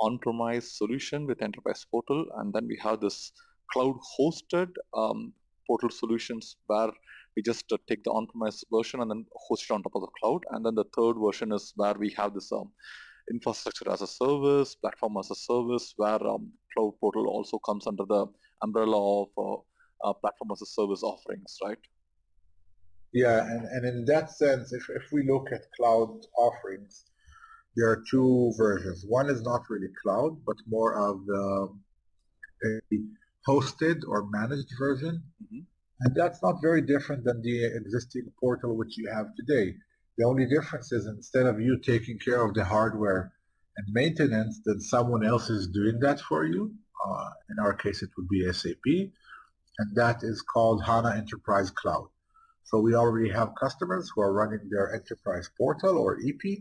on-premise 0.00 0.78
solution 0.78 1.26
with 1.26 1.42
Enterprise 1.42 1.86
Portal, 1.90 2.26
and 2.38 2.52
then 2.52 2.66
we 2.66 2.78
have 2.82 3.00
this 3.00 3.32
cloud-hosted 3.72 4.70
um, 4.96 5.32
portal 5.66 5.90
solutions 5.90 6.56
where 6.66 6.90
we 7.36 7.42
just 7.42 7.64
uh, 7.72 7.78
take 7.88 8.04
the 8.04 8.10
on-premise 8.10 8.64
version 8.72 9.00
and 9.00 9.10
then 9.10 9.24
host 9.34 9.64
it 9.64 9.72
on 9.72 9.82
top 9.82 9.94
of 9.94 10.02
the 10.02 10.08
cloud. 10.20 10.42
And 10.50 10.64
then 10.64 10.74
the 10.74 10.84
third 10.96 11.14
version 11.18 11.52
is 11.52 11.72
where 11.76 11.94
we 11.94 12.10
have 12.10 12.34
this 12.34 12.52
um, 12.52 12.70
infrastructure 13.30 13.90
as 13.90 14.02
a 14.02 14.06
service, 14.06 14.74
platform 14.74 15.16
as 15.18 15.30
a 15.30 15.34
service, 15.34 15.94
where 15.96 16.26
um, 16.26 16.52
Cloud 16.74 16.94
Portal 17.00 17.28
also 17.28 17.58
comes 17.58 17.86
under 17.86 18.04
the 18.04 18.26
umbrella 18.62 19.22
of 19.22 19.28
uh, 19.38 20.08
uh, 20.08 20.12
platform 20.14 20.50
as 20.52 20.62
a 20.62 20.66
service 20.66 21.02
offerings, 21.02 21.56
right? 21.64 21.78
Yeah, 23.12 23.44
and, 23.44 23.64
and 23.66 23.86
in 23.86 24.04
that 24.06 24.30
sense, 24.30 24.72
if, 24.72 24.88
if 24.88 25.12
we 25.12 25.22
look 25.26 25.52
at 25.52 25.70
cloud 25.76 26.20
offerings, 26.36 27.04
there 27.76 27.88
are 27.90 28.02
two 28.10 28.52
versions. 28.56 29.04
One 29.06 29.28
is 29.28 29.42
not 29.42 29.62
really 29.68 29.88
cloud, 30.02 30.38
but 30.46 30.56
more 30.66 30.94
of 30.96 31.24
the 31.26 31.68
hosted 33.48 34.02
or 34.06 34.28
managed 34.30 34.72
version. 34.78 35.22
Mm-hmm. 35.42 35.60
And 36.00 36.14
that's 36.16 36.42
not 36.42 36.60
very 36.60 36.82
different 36.82 37.24
than 37.24 37.42
the 37.42 37.64
existing 37.64 38.32
portal 38.40 38.76
which 38.76 38.98
you 38.98 39.08
have 39.12 39.26
today. 39.36 39.74
The 40.18 40.24
only 40.24 40.46
difference 40.46 40.92
is 40.92 41.06
instead 41.06 41.46
of 41.46 41.60
you 41.60 41.78
taking 41.78 42.18
care 42.18 42.44
of 42.44 42.54
the 42.54 42.64
hardware 42.64 43.32
and 43.76 43.86
maintenance, 43.92 44.60
then 44.64 44.80
someone 44.80 45.24
else 45.24 45.48
is 45.48 45.68
doing 45.68 46.00
that 46.00 46.20
for 46.20 46.44
you. 46.44 46.74
Uh, 47.04 47.30
in 47.50 47.58
our 47.58 47.74
case, 47.74 48.02
it 48.02 48.10
would 48.16 48.28
be 48.28 48.52
SAP, 48.52 48.84
and 49.78 49.96
that 49.96 50.22
is 50.22 50.42
called 50.42 50.84
HANA 50.84 51.14
Enterprise 51.16 51.70
Cloud. 51.70 52.08
So 52.64 52.78
we 52.78 52.94
already 52.94 53.30
have 53.30 53.54
customers 53.58 54.10
who 54.14 54.22
are 54.22 54.32
running 54.32 54.68
their 54.70 54.94
enterprise 54.94 55.50
portal 55.58 55.98
or 55.98 56.18
EP 56.26 56.58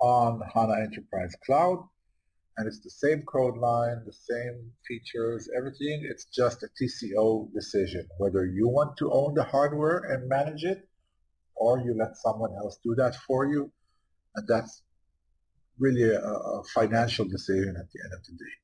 on 0.00 0.40
HANA 0.54 0.80
Enterprise 0.80 1.34
Cloud, 1.44 1.86
and 2.56 2.66
it's 2.66 2.80
the 2.80 2.90
same 2.90 3.22
code 3.22 3.56
line, 3.56 4.02
the 4.04 4.12
same 4.12 4.72
features, 4.86 5.48
everything. 5.56 6.06
It's 6.08 6.26
just 6.26 6.62
a 6.62 6.68
TCO 6.80 7.52
decision, 7.52 8.06
whether 8.18 8.44
you 8.44 8.68
want 8.68 8.96
to 8.98 9.10
own 9.10 9.34
the 9.34 9.44
hardware 9.44 9.98
and 9.98 10.28
manage 10.28 10.64
it 10.64 10.86
or 11.54 11.80
you 11.80 11.94
let 11.96 12.16
someone 12.16 12.54
else 12.56 12.78
do 12.84 12.94
that 12.96 13.14
for 13.26 13.46
you. 13.46 13.72
And 14.36 14.46
that's 14.46 14.82
really 15.78 16.02
a, 16.02 16.20
a 16.20 16.62
financial 16.74 17.24
decision 17.24 17.76
at 17.78 17.90
the 17.92 18.00
end 18.04 18.12
of 18.12 18.24
the 18.24 18.32
day. 18.32 18.54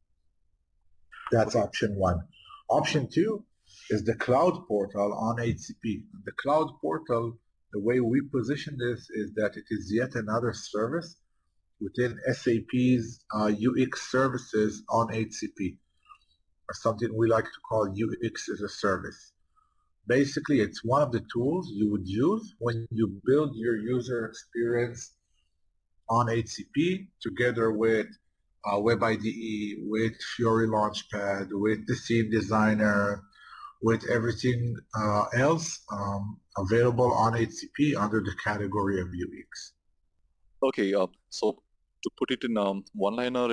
That's 1.33 1.57
option 1.57 1.97
one. 1.97 2.21
Option 2.69 3.09
two 3.09 3.45
is 3.91 4.05
the 4.05 4.15
cloud 4.15 4.67
portal 4.67 5.15
on 5.15 5.37
HCP. 5.37 6.03
The 6.25 6.33
cloud 6.43 6.69
portal, 6.81 7.39
the 7.73 7.81
way 7.81 8.01
we 8.01 8.21
position 8.21 8.77
this 8.79 9.09
is 9.11 9.33
that 9.35 9.57
it 9.57 9.65
is 9.71 9.91
yet 9.93 10.15
another 10.15 10.53
service 10.53 11.17
within 11.81 12.19
SAP's 12.33 13.25
uh, 13.35 13.51
UX 13.51 14.11
services 14.11 14.83
on 14.91 15.09
HCP, 15.09 15.77
or 16.69 16.75
something 16.75 17.09
we 17.17 17.29
like 17.29 17.45
to 17.45 17.61
call 17.69 17.89
UX 17.89 18.49
as 18.49 18.61
a 18.61 18.69
service. 18.69 19.33
Basically, 20.07 20.61
it's 20.61 20.85
one 20.85 21.03
of 21.03 21.13
the 21.13 21.25
tools 21.33 21.71
you 21.71 21.91
would 21.91 22.07
use 22.07 22.55
when 22.59 22.87
you 22.91 23.21
build 23.27 23.55
your 23.55 23.77
user 23.77 24.27
experience 24.27 25.13
on 26.09 26.27
HCP 26.27 27.09
together 27.21 27.73
with 27.73 28.07
uh, 28.65 28.79
Web 28.81 29.03
IDE, 29.03 29.79
with 29.83 30.15
Fiori 30.37 30.67
Launchpad, 30.67 31.49
with 31.53 31.87
the 31.87 31.95
Theme 31.95 32.31
Designer, 32.31 33.23
with 33.83 34.03
everything 34.11 34.77
uh, 34.99 35.25
else 35.35 35.81
um, 35.93 36.39
available 36.57 37.13
on 37.13 37.35
HCP 37.35 37.97
under 37.97 38.21
the 38.21 38.35
category 38.43 39.01
of 39.01 39.09
UX. 39.09 39.73
Okay, 40.63 40.95
uh, 40.95 41.07
so 41.29 41.63
to 42.03 42.11
put 42.19 42.31
it 42.31 42.45
in 42.45 42.57
um, 42.57 42.85
one-liner, 42.95 43.49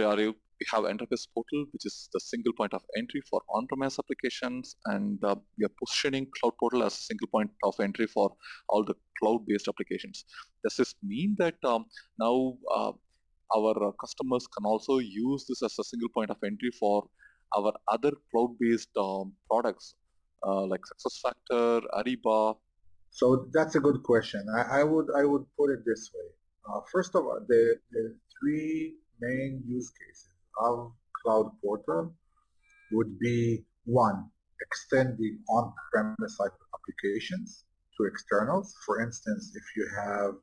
we 0.60 0.66
have 0.72 0.86
Enterprise 0.86 1.28
Portal, 1.34 1.66
which 1.72 1.86
is 1.86 2.10
the 2.14 2.20
single 2.20 2.54
point 2.54 2.74
of 2.74 2.82
entry 2.98 3.22
for 3.30 3.42
on-premise 3.50 4.00
applications, 4.00 4.76
and 4.86 5.24
uh, 5.24 5.36
we 5.58 5.66
are 5.66 5.72
positioning 5.84 6.28
Cloud 6.40 6.54
Portal 6.60 6.84
as 6.84 6.94
a 6.94 7.04
single 7.10 7.28
point 7.28 7.52
of 7.64 7.76
entry 7.80 8.08
for 8.08 8.34
all 8.70 8.84
the 8.84 8.96
cloud-based 9.20 9.68
applications. 9.68 10.26
Does 10.64 10.76
this 10.78 10.96
mean 11.04 11.36
that 11.40 11.56
um, 11.66 11.86
now 12.20 12.58
uh, 12.74 12.92
our 13.56 13.88
uh, 13.88 13.92
customers 14.00 14.48
can 14.48 14.66
also 14.66 15.00
use 15.00 15.46
this 15.48 15.62
as 15.62 15.78
a 15.80 15.84
single 15.84 16.10
point 16.10 16.30
of 16.30 16.38
entry 16.44 16.72
for 16.80 17.08
our 17.58 17.74
other 17.92 18.12
cloud-based 18.32 18.96
um, 18.98 19.34
products 19.50 19.96
uh, 20.48 20.66
like 20.66 20.82
SuccessFactor, 20.82 21.82
Ariba? 21.98 22.56
So 23.12 23.48
that's 23.54 23.76
a 23.76 23.80
good 23.80 24.04
question. 24.04 24.46
I, 24.56 24.80
I 24.80 24.84
would 24.84 25.08
I 25.18 25.24
would 25.24 25.46
put 25.58 25.70
it 25.72 25.80
this 25.86 26.12
way. 26.14 26.28
Uh, 26.68 26.82
first 26.92 27.16
of 27.16 27.26
all, 27.26 27.40
the, 27.48 27.78
the 27.92 28.16
three 28.40 28.96
main 29.22 29.64
use 29.68 29.92
cases 29.92 30.30
of 30.60 30.92
Cloud 31.22 31.52
Portal 31.64 32.14
would 32.92 33.20
be 33.20 33.64
one, 33.86 34.30
extending 34.62 35.40
on-premise 35.50 36.40
applications 36.74 37.66
to 37.98 38.06
externals. 38.06 38.76
For 38.86 39.02
instance, 39.02 39.54
if 39.56 39.64
you 39.76 39.88
have 39.96 40.34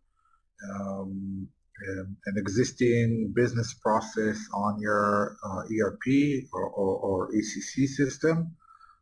um, 0.70 1.48
um, 1.88 2.16
an 2.26 2.34
existing 2.36 3.32
business 3.34 3.74
process 3.74 4.38
on 4.54 4.78
your 4.80 5.36
uh, 5.44 5.62
ERP 5.72 6.44
or, 6.52 6.68
or, 6.68 6.96
or, 6.98 7.32
ECC 7.32 7.88
system, 7.88 8.54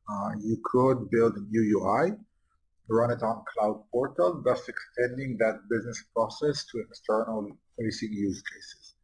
uh, 0.08 0.30
you 0.40 0.56
could 0.64 1.10
build 1.10 1.36
a 1.36 1.40
new 1.50 1.78
UI, 1.78 2.12
run 2.90 3.10
it 3.10 3.22
on 3.22 3.44
Cloud 3.54 3.84
Portal, 3.92 4.42
thus 4.44 4.68
extending 4.68 5.36
that 5.38 5.60
business 5.70 6.02
process 6.14 6.64
to 6.66 6.80
external 6.80 7.50
facing 7.78 8.12
use 8.12 8.42
cases. 8.42 8.94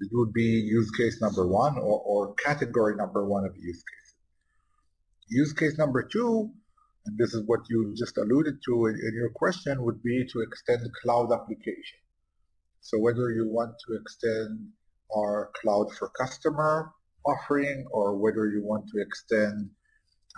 It 0.00 0.08
would 0.12 0.32
be 0.32 0.42
use 0.42 0.90
case 0.90 1.20
number 1.20 1.46
one 1.46 1.78
or, 1.78 2.00
or 2.00 2.34
category 2.34 2.96
number 2.96 3.26
one 3.26 3.44
of 3.44 3.56
use 3.56 3.82
cases. 3.82 4.14
Use 5.28 5.52
case 5.52 5.78
number 5.78 6.02
two, 6.02 6.50
and 7.06 7.18
this 7.18 7.34
is 7.34 7.42
what 7.46 7.60
you 7.68 7.94
just 7.96 8.16
alluded 8.18 8.58
to 8.64 8.86
in, 8.86 8.94
in 8.94 9.14
your 9.14 9.30
question, 9.30 9.82
would 9.82 10.02
be 10.02 10.26
to 10.32 10.40
extend 10.40 10.82
cloud 11.02 11.32
application. 11.32 11.98
So 12.80 12.98
whether 12.98 13.30
you 13.30 13.48
want 13.48 13.74
to 13.86 13.96
extend 13.96 14.68
our 15.16 15.50
cloud 15.60 15.92
for 15.92 16.08
customer 16.10 16.92
offering 17.24 17.86
or 17.90 18.16
whether 18.16 18.46
you 18.48 18.62
want 18.64 18.86
to 18.88 19.00
extend 19.00 19.70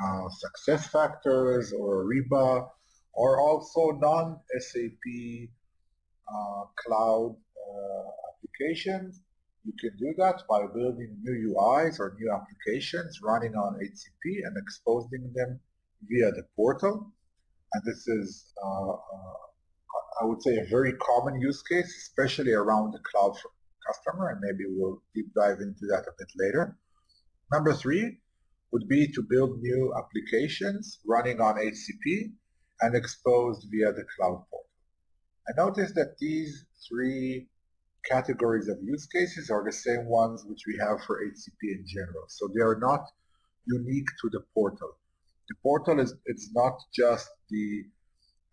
uh, 0.03 0.29
SuccessFactors 0.43 1.73
or 1.79 2.07
Ariba 2.07 2.69
or 3.19 3.41
also 3.41 3.91
non-SAP 3.99 5.07
uh, 6.33 6.63
cloud 6.77 7.35
uh, 7.35 8.09
applications. 8.31 9.21
You 9.65 9.73
can 9.81 9.99
do 9.99 10.15
that 10.19 10.45
by 10.49 10.61
building 10.73 11.19
new 11.25 11.53
UIs 11.53 11.99
or 11.99 12.15
new 12.17 12.31
applications 12.33 13.19
running 13.21 13.57
on 13.57 13.75
HCP 13.75 14.47
and 14.47 14.57
exposing 14.57 15.33
them 15.35 15.59
via 16.09 16.31
the 16.31 16.45
portal. 16.55 17.13
And 17.73 17.83
this 17.85 18.07
is, 18.07 18.53
uh, 18.65 18.91
uh, 18.93 19.39
I 20.23 20.25
would 20.25 20.41
say, 20.41 20.57
a 20.57 20.67
very 20.71 20.93
common 20.93 21.41
use 21.41 21.61
case, 21.65 21.93
especially 22.07 22.53
around 22.53 22.93
the 22.93 23.01
cloud 23.01 23.37
customer, 23.85 24.29
and 24.31 24.41
maybe 24.41 24.71
we'll 24.71 25.03
deep 25.13 25.35
dive 25.35 25.59
into 25.59 25.87
that 25.91 26.05
a 26.07 26.15
bit 26.17 26.29
later. 26.37 26.79
Number 27.53 27.75
three 27.75 28.19
would 28.71 28.87
be 28.87 29.09
to 29.09 29.27
build 29.29 29.61
new 29.61 29.93
applications 29.99 31.01
running 31.05 31.41
on 31.41 31.57
HCP 31.57 32.31
and 32.81 32.95
exposed 32.95 33.67
via 33.71 33.93
the 33.93 34.05
cloud 34.17 34.45
portal. 34.51 34.67
I 35.49 35.53
noticed 35.57 35.95
that 35.95 36.19
these 36.19 36.65
three 36.87 37.49
categories 38.09 38.69
of 38.69 38.79
use 38.83 39.07
cases 39.07 39.51
are 39.51 39.65
the 39.65 39.73
same 39.73 40.07
ones 40.07 40.45
which 40.47 40.63
we 40.67 40.77
have 40.79 41.03
for 41.05 41.23
HCP 41.25 41.63
in 41.63 41.85
general. 41.87 42.25
So 42.29 42.49
they 42.55 42.61
are 42.63 42.79
not 42.79 43.07
unique 43.67 44.09
to 44.23 44.31
the 44.31 44.41
portal. 44.55 44.97
The 45.49 45.55
portal 45.63 46.01
is 46.01 46.15
it's 46.27 46.51
not 46.55 46.79
just 46.95 47.29
the 47.51 47.85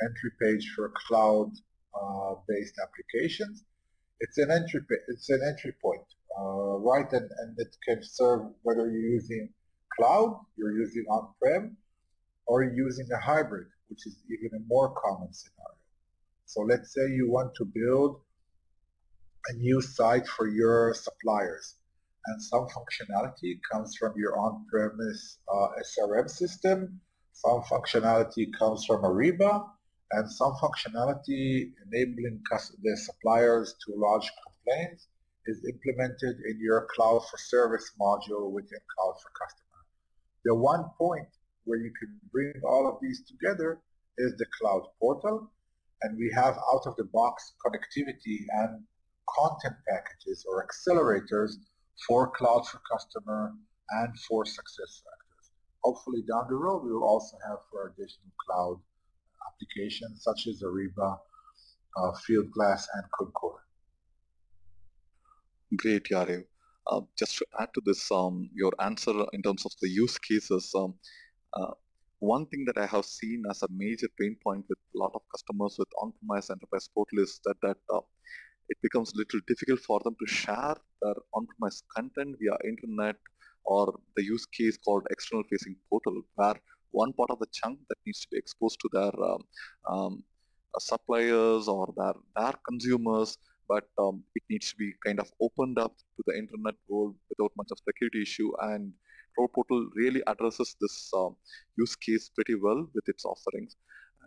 entry 0.02 0.32
page 0.42 0.72
for 0.76 0.92
cloud-based 1.08 2.76
uh, 2.80 2.84
applications. 2.84 3.64
It's 4.20 4.38
an 4.38 4.52
entry 4.52 4.82
it's 5.08 5.30
an 5.30 5.42
entry 5.46 5.74
point, 5.82 6.08
uh, 6.40 6.78
right? 6.80 7.12
And, 7.12 7.30
and 7.40 7.60
it 7.60 7.76
can 7.88 8.02
serve 8.02 8.42
whether 8.64 8.90
you're 8.90 9.12
using 9.20 9.50
cloud, 9.98 10.40
you're 10.58 10.78
using 10.78 11.06
on-prem, 11.10 11.78
or 12.48 12.64
you're 12.64 12.74
using 12.88 13.08
a 13.12 13.20
hybrid, 13.20 13.68
which 13.90 14.06
is 14.06 14.18
even 14.30 14.58
a 14.58 14.64
more 14.68 14.94
common 14.94 15.34
scenario. 15.34 15.78
So 16.46 16.62
let's 16.62 16.94
say 16.94 17.10
you 17.10 17.30
want 17.30 17.54
to 17.56 17.66
build 17.66 18.22
a 19.50 19.54
new 19.54 19.82
site 19.82 20.28
for 20.28 20.48
your 20.48 20.94
suppliers. 20.94 21.76
And 22.28 22.42
some 22.42 22.68
functionality 22.68 23.60
comes 23.72 23.96
from 23.96 24.14
your 24.18 24.38
on-premise 24.40 25.38
uh, 25.54 25.68
SRM 25.84 26.30
system, 26.30 27.00
some 27.34 27.62
functionality 27.64 28.48
comes 28.58 28.86
from 28.86 29.04
Ariba, 29.04 29.70
and 30.12 30.32
some 30.32 30.54
functionality 30.54 31.74
enabling 31.86 32.42
the 32.82 32.98
suppliers 32.98 33.76
to 33.86 33.94
lodge 33.96 34.32
complaints 34.46 35.08
is 35.46 35.64
implemented 35.66 36.38
in 36.50 36.60
your 36.60 36.88
Cloud 36.96 37.22
for 37.30 37.38
Service 37.38 37.92
module 38.00 38.52
within 38.52 38.80
Cloud 38.96 39.16
for 39.22 39.30
Customer. 39.40 39.84
The 40.46 40.56
one 40.56 40.86
point 40.98 41.28
where 41.66 41.80
you 41.80 41.92
can 42.00 42.20
bring 42.32 42.54
all 42.64 42.88
of 42.88 42.98
these 43.02 43.24
together 43.28 43.80
is 44.18 44.36
the 44.38 44.46
Cloud 44.58 44.84
Portal, 45.00 45.52
and 46.04 46.18
we 46.18 46.32
have 46.36 46.56
out-of-the-box 46.74 47.54
connectivity 47.66 48.46
and 48.62 48.84
content 49.38 49.76
packages 49.90 50.46
or 50.48 50.66
accelerators 50.66 51.54
for 52.08 52.32
Cloud 52.32 52.68
for 52.68 52.80
Customer 52.92 53.54
and 54.02 54.18
for 54.20 54.44
SuccessFactors. 54.44 55.50
Hopefully 55.84 56.24
down 56.30 56.46
the 56.50 56.56
road 56.56 56.84
we 56.84 56.92
will 56.92 57.04
also 57.04 57.38
have 57.48 57.60
for 57.72 57.88
additional 57.88 58.32
cloud 58.46 58.80
applications 59.48 60.24
such 60.24 60.48
as 60.48 60.62
Ariba, 60.62 61.18
uh, 61.98 62.12
Fieldglass, 62.28 62.86
and 62.96 63.04
Concur. 63.18 63.56
Great, 65.78 66.06
Yariv. 66.06 66.46
Uh, 66.88 67.02
just 67.18 67.38
to 67.38 67.46
add 67.60 67.70
to 67.74 67.82
this, 67.86 68.12
um, 68.12 68.50
your 68.54 68.72
answer 68.80 69.14
in 69.34 69.42
terms 69.42 69.66
of 69.66 69.72
the 69.82 69.90
use 69.90 70.18
cases, 70.20 70.72
um, 70.76 70.94
one 72.20 72.46
thing 72.48 72.66
that 72.66 72.78
I 72.78 72.86
have 72.86 73.06
seen 73.06 73.44
as 73.50 73.62
a 73.62 73.68
major 73.70 74.08
pain 74.20 74.36
point 74.44 74.66
with 74.70 74.80
a 74.96 74.98
lot 74.98 75.12
of 75.14 75.22
customers 75.34 75.76
with 75.78 75.88
on-premise 76.02 76.50
enterprise 76.50 76.90
portal 76.94 77.20
is 77.20 77.40
that, 77.46 77.58
that 77.62 77.78
uh, 77.94 78.00
it 78.70 78.78
becomes 78.82 79.14
a 79.14 79.18
little 79.18 79.40
difficult 79.48 79.80
for 79.82 80.00
them 80.04 80.16
to 80.20 80.28
share 80.34 80.76
their 81.02 81.16
on-premise 81.34 81.84
content 81.96 82.36
via 82.40 82.58
internet 82.68 83.16
or 83.66 84.00
the 84.16 84.24
use 84.24 84.46
case 84.46 84.78
called 84.78 85.06
external 85.12 85.44
facing 85.52 85.76
portal 85.90 86.22
where 86.36 86.56
one 86.92 87.14
part 87.14 87.30
of 87.30 87.40
the 87.40 87.48
chunk 87.52 87.80
that 87.90 87.98
needs 88.06 88.22
to 88.22 88.28
be 88.32 88.38
exposed 88.38 88.80
to 88.80 88.90
their 88.94 89.14
um, 89.30 89.42
um, 89.92 90.24
uh, 90.76 90.80
suppliers 90.80 91.68
or 91.68 91.94
their, 91.98 92.14
their 92.38 92.54
consumers 92.68 93.38
but 93.68 93.86
um, 93.98 94.24
it 94.36 94.44
needs 94.50 94.70
to 94.70 94.76
be 94.78 94.94
kind 95.06 95.20
of 95.20 95.32
opened 95.42 95.78
up 95.80 95.98
to 95.98 96.24
the 96.28 96.38
internet 96.38 96.76
world 96.88 97.16
without 97.30 97.52
much 97.58 97.68
of 97.72 97.80
security 97.80 98.22
issue 98.22 98.52
and 98.62 98.94
Cloud 99.36 99.54
Portal 99.54 99.90
really 99.96 100.22
addresses 100.28 100.76
this 100.82 101.12
uh, 101.14 101.30
use 101.78 101.96
case 101.96 102.30
pretty 102.34 102.56
well 102.56 102.88
with 102.94 103.08
its 103.08 103.26
offerings. 103.26 103.76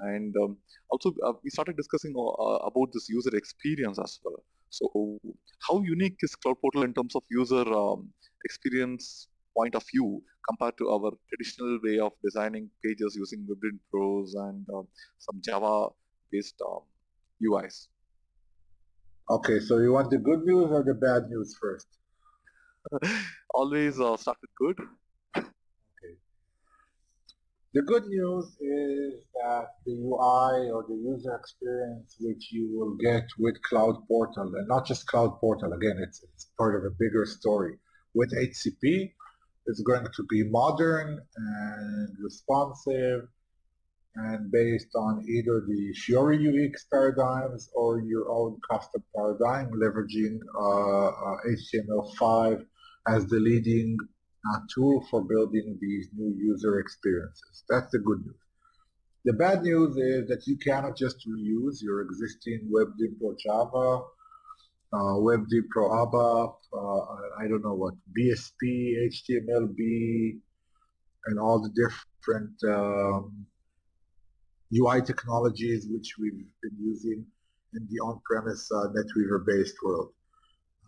And 0.01 0.35
um, 0.37 0.59
also, 0.91 1.13
uh, 1.25 1.33
we 1.43 1.51
started 1.51 1.77
discussing 1.77 2.15
uh, 2.17 2.57
about 2.71 2.93
this 2.93 3.09
user 3.09 3.35
experience 3.37 3.99
as 3.99 4.21
well. 4.25 4.43
So, 4.71 5.19
how 5.67 5.83
unique 5.83 6.19
is 6.23 6.37
Cloud 6.37 6.57
Portal 6.61 6.85
in 6.85 6.95
terms 6.95 7.17
of 7.17 7.23
user 7.31 7.67
um, 7.73 8.11
experience 8.45 9.29
point 9.57 9.75
of 9.75 9.85
view 9.93 10.23
compared 10.49 10.77
to 10.79 10.89
our 10.91 11.11
traditional 11.29 11.79
way 11.83 11.99
of 11.99 12.13
designing 12.25 12.71
pages 12.85 13.17
using 13.17 13.47
Web 13.49 13.59
Dynpros 13.65 14.31
and 14.49 14.65
uh, 14.75 14.83
some 15.19 15.41
Java-based 15.45 16.61
um, 16.67 16.83
UIs? 17.43 17.89
Okay, 19.31 19.61
so 19.61 19.79
you 19.79 19.93
want 19.93 20.11
the 20.11 20.19
good 20.19 20.45
news 20.45 20.71
or 20.71 20.83
the 20.83 20.95
bad 20.95 21.29
news 21.29 21.57
first? 21.61 21.98
Always 23.55 24.01
uh, 24.01 24.17
start 24.17 24.39
with 24.41 24.51
good. 24.57 24.89
The 27.75 27.83
good 27.83 28.07
news 28.07 28.47
is 28.61 29.21
that 29.35 29.67
the 29.85 29.93
UI 29.93 30.71
or 30.71 30.85
the 30.89 30.97
user 30.97 31.35
experience 31.35 32.17
which 32.19 32.51
you 32.51 32.71
will 32.77 32.97
get 32.97 33.25
with 33.39 33.61
Cloud 33.63 33.97
Portal, 34.09 34.51
and 34.55 34.67
not 34.67 34.87
just 34.87 35.07
Cloud 35.07 35.39
Portal, 35.39 35.75
again, 35.75 35.99
it's, 36.03 36.25
it's 36.25 36.47
part 36.57 36.75
of 36.77 36.91
a 36.91 36.95
bigger 36.99 37.27
story. 37.27 37.75
With 38.15 38.33
HCP, 38.35 39.13
it's 39.67 39.83
going 39.83 40.07
to 40.07 40.25
be 40.31 40.45
modern 40.45 41.21
and 41.37 42.17
responsive 42.23 43.29
and 44.19 44.51
based 44.51 44.95
on 44.97 45.25
either 45.29 45.63
the 45.67 45.93
Fiori 45.95 46.39
UX 46.49 46.87
paradigms 46.93 47.71
or 47.75 48.01
your 48.01 48.31
own 48.31 48.59
custom 48.69 49.03
paradigm, 49.15 49.71
leveraging 49.71 50.39
uh, 50.59 51.09
uh, 51.09 51.37
HTML5 51.47 52.65
as 53.07 53.27
the 53.27 53.39
leading 53.39 53.97
uh, 54.51 54.59
tool 54.75 55.07
for 55.11 55.23
building 55.23 55.79
these 55.81 56.09
new 56.17 56.35
user 56.37 56.81
experiences. 56.81 57.65
That's 57.69 57.93
the 57.93 58.01
good 58.01 58.25
news. 58.25 58.35
The 59.25 59.35
bad 59.35 59.63
news 59.63 59.97
is 59.97 60.29
that 60.29 60.47
you 60.47 60.57
cannot 60.57 60.97
just 60.97 61.27
reuse 61.29 61.83
your 61.83 62.01
existing 62.03 62.69
Web 62.71 62.89
Dynpro 63.01 63.39
Java, 63.39 64.03
uh, 64.93 65.21
Web 65.21 65.45
Dynpro 65.53 65.91
ABAP, 65.91 66.55
uh, 66.73 67.43
I 67.43 67.47
don't 67.47 67.63
know 67.63 67.75
what, 67.75 67.95
BSP, 68.19 68.95
HTMLB, 69.13 70.39
and 71.27 71.39
all 71.39 71.61
the 71.61 71.71
different 71.71 72.55
um, 72.65 73.47
UI 74.75 75.03
technologies 75.03 75.87
which 75.91 76.15
we've 76.19 76.45
been 76.63 76.77
using 76.79 77.25
in 77.75 77.87
the 77.91 77.99
on-premise 78.01 78.71
uh, 78.73 78.89
NetWeaver-based 78.89 79.75
world. 79.85 80.13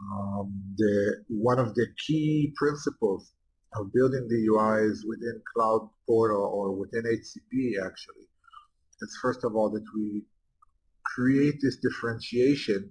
Um, 0.00 0.52
the, 0.76 1.24
one 1.28 1.58
of 1.58 1.74
the 1.74 1.86
key 2.06 2.52
principles 2.56 3.32
of 3.74 3.92
building 3.92 4.26
the 4.28 4.48
UIs 4.48 4.98
within 5.06 5.40
Cloud 5.54 5.88
Portal 6.06 6.42
or 6.42 6.72
within 6.72 7.04
HCP 7.04 7.74
actually 7.84 8.26
is 9.00 9.18
first 9.22 9.44
of 9.44 9.54
all 9.54 9.70
that 9.70 9.84
we 9.94 10.22
create 11.04 11.54
this 11.62 11.76
differentiation 11.76 12.90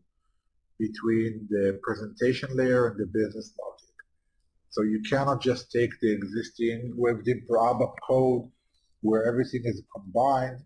between 0.79 1.47
the 1.49 1.79
presentation 1.83 2.55
layer 2.55 2.87
and 2.87 2.99
the 2.99 3.05
business 3.07 3.53
logic. 3.61 3.95
So 4.69 4.83
you 4.83 5.01
cannot 5.09 5.41
just 5.41 5.71
take 5.71 5.91
the 5.99 6.11
existing 6.11 6.95
WebDim 6.97 7.47
ABAP 7.49 7.93
code 8.07 8.49
where 9.01 9.25
everything 9.25 9.61
is 9.65 9.81
combined 9.93 10.59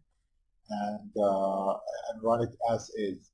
and, 0.82 1.12
uh, 1.18 1.74
and 2.10 2.24
run 2.24 2.42
it 2.44 2.56
as 2.72 2.90
is. 2.96 3.30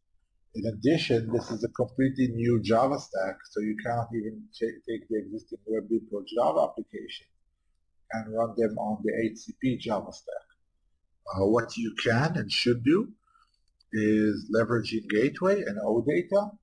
In 0.56 0.66
addition, 0.66 1.32
this 1.32 1.52
is 1.52 1.64
a 1.64 1.70
completely 1.70 2.28
new 2.30 2.62
Java 2.62 3.00
stack, 3.00 3.38
so 3.52 3.62
you 3.62 3.76
cannot 3.86 4.08
even 4.14 4.44
take 4.60 5.08
the 5.08 5.18
existing 5.20 5.60
Web 5.68 5.84
Dynpro 5.90 6.24
Java 6.36 6.68
application 6.70 7.28
and 8.12 8.34
run 8.34 8.56
them 8.58 8.78
on 8.78 9.04
the 9.04 9.12
HCP 9.30 9.80
Java 9.80 10.12
stack. 10.12 10.48
Uh, 11.36 11.46
what 11.46 11.78
you 11.78 11.94
can 12.04 12.36
and 12.38 12.52
should 12.52 12.84
do 12.84 13.10
is 13.94 14.50
leveraging 14.54 15.08
Gateway 15.10 15.62
and 15.62 15.78
OData, 15.80 16.58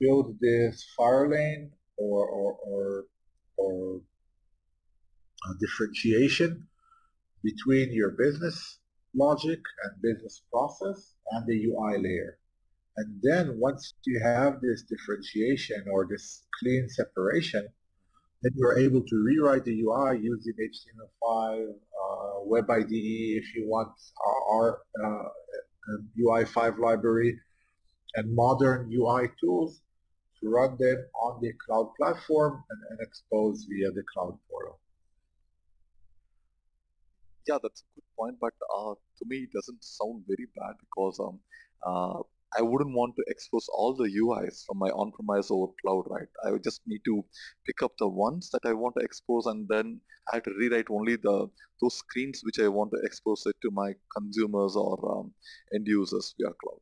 build 0.00 0.36
this 0.40 0.84
FireLane 0.98 1.70
or, 1.96 2.26
or, 2.26 2.56
or, 2.66 3.04
or 3.56 4.00
differentiation 5.60 6.66
between 7.44 7.92
your 7.92 8.10
business 8.10 8.78
logic 9.14 9.60
and 9.84 10.02
business 10.02 10.42
process 10.50 11.14
and 11.30 11.46
the 11.46 11.66
UI 11.66 11.98
layer. 11.98 12.38
And 12.96 13.20
then 13.22 13.58
once 13.58 13.94
you 14.06 14.20
have 14.22 14.60
this 14.60 14.82
differentiation 14.82 15.84
or 15.90 16.06
this 16.08 16.44
clean 16.60 16.88
separation, 16.88 17.66
then 18.42 18.52
you're 18.54 18.78
able 18.78 19.02
to 19.02 19.24
rewrite 19.24 19.64
the 19.64 19.80
UI 19.82 20.20
using 20.20 20.52
HTML5, 20.52 21.70
uh, 21.70 22.44
Web 22.44 22.70
IDE 22.70 22.86
if 22.90 23.54
you 23.54 23.68
want 23.68 23.92
our 24.52 24.80
uh, 25.02 25.28
UI5 26.18 26.78
library, 26.78 27.38
and 28.16 28.32
modern 28.34 28.92
UI 28.92 29.28
tools 29.40 29.80
to 30.40 30.48
run 30.48 30.76
them 30.78 31.04
on 31.20 31.40
the 31.40 31.52
cloud 31.66 31.90
platform 31.96 32.62
and, 32.70 32.80
and 32.90 33.00
expose 33.00 33.66
via 33.68 33.90
the 33.90 34.04
cloud 34.12 34.38
portal. 34.48 34.78
Yeah, 37.48 37.58
that's 37.60 37.82
good 37.94 38.03
point, 38.18 38.36
but 38.40 38.52
uh, 38.76 38.94
to 39.18 39.24
me 39.26 39.38
it 39.38 39.52
doesn't 39.52 39.82
sound 39.82 40.24
very 40.26 40.46
bad 40.56 40.74
because 40.80 41.20
um, 41.20 41.38
uh, 41.86 42.20
I 42.56 42.62
wouldn't 42.62 42.94
want 42.94 43.16
to 43.16 43.24
expose 43.26 43.66
all 43.68 43.94
the 43.94 44.08
UIs 44.22 44.64
from 44.64 44.78
my 44.78 44.88
on-premise 44.90 45.50
over 45.50 45.72
cloud, 45.82 46.04
right? 46.08 46.28
I 46.46 46.52
would 46.52 46.62
just 46.62 46.82
need 46.86 47.00
to 47.04 47.24
pick 47.66 47.82
up 47.82 47.92
the 47.98 48.08
ones 48.08 48.50
that 48.50 48.64
I 48.64 48.72
want 48.74 48.94
to 48.98 49.04
expose 49.04 49.46
and 49.46 49.66
then 49.68 50.00
I 50.32 50.36
have 50.36 50.44
to 50.44 50.54
rewrite 50.58 50.86
only 50.90 51.16
the 51.16 51.50
those 51.80 51.96
screens 51.96 52.40
which 52.44 52.60
I 52.60 52.68
want 52.68 52.92
to 52.92 53.00
expose 53.02 53.44
it 53.46 53.56
to 53.62 53.70
my 53.70 53.92
consumers 54.16 54.76
or 54.76 54.96
um, 55.18 55.32
end 55.74 55.86
users 55.86 56.34
via 56.38 56.52
cloud. 56.62 56.80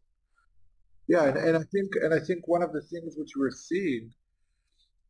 Yeah, 1.09 1.25
and, 1.25 1.37
and 1.39 1.57
I 1.57 1.65
think 1.73 1.91
and 2.03 2.15
I 2.15 2.21
think 2.21 2.47
one 2.47 2.63
of 2.63 2.73
the 2.73 2.83
things 2.83 3.15
which 3.17 3.33
we're 3.37 3.51
seeing 3.51 4.13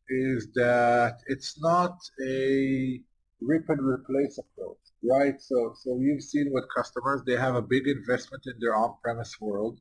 is 0.09 0.49
that 0.55 1.19
it's 1.27 1.61
not 1.61 1.97
a 2.25 3.01
rip 3.41 3.69
and 3.69 3.81
replace 3.81 4.39
approach, 4.39 4.79
right? 5.05 5.41
So 5.41 5.75
so 5.81 5.99
you've 6.01 6.23
seen 6.23 6.51
with 6.53 6.65
customers 6.75 7.23
they 7.27 7.37
have 7.37 7.55
a 7.55 7.62
big 7.62 7.87
investment 7.87 8.45
in 8.47 8.55
their 8.61 8.75
on-premise 8.75 9.41
world 9.41 9.79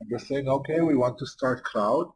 and 0.00 0.08
they're 0.10 0.18
saying, 0.18 0.48
okay, 0.48 0.80
we 0.80 0.96
want 0.96 1.18
to 1.18 1.26
start 1.26 1.64
cloud, 1.64 2.12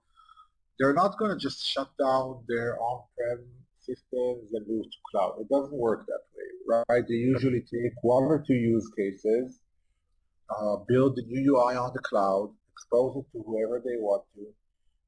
they're 0.79 0.95
not 0.95 1.19
going 1.19 1.33
to 1.33 1.38
just 1.38 1.67
shut 1.67 1.91
down 1.99 2.45
their 2.49 2.81
on-prem 2.81 3.45
systems 3.81 4.53
and 4.53 4.67
move 4.69 4.85
to 4.85 4.99
cloud. 5.11 5.35
It 5.41 5.49
doesn't 5.49 5.73
work 5.73 6.07
that 6.07 6.23
way, 6.37 6.85
right? 6.88 7.05
They 7.09 7.15
usually 7.15 7.61
take 7.61 7.93
one 8.03 8.25
or 8.25 8.45
two 8.47 8.55
use 8.55 8.88
cases, 8.97 9.59
uh, 10.51 10.77
build 10.88 11.17
the 11.17 11.23
new 11.27 11.57
UI 11.57 11.75
on 11.75 11.93
the 11.93 12.01
cloud, 12.01 12.55
expose 12.73 13.17
it 13.17 13.27
to 13.33 13.43
whoever 13.43 13.83
they 13.85 13.97
want 13.99 14.23
to, 14.37 14.47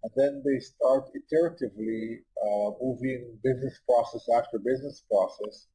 and 0.03 0.13
then 0.17 0.43
they 0.45 0.59
start 0.61 1.05
iteratively 1.15 2.19
uh, 2.43 2.71
moving 2.83 3.39
business 3.43 3.79
process 3.89 4.27
after 4.37 4.59
business 4.59 5.05
process 5.11 5.69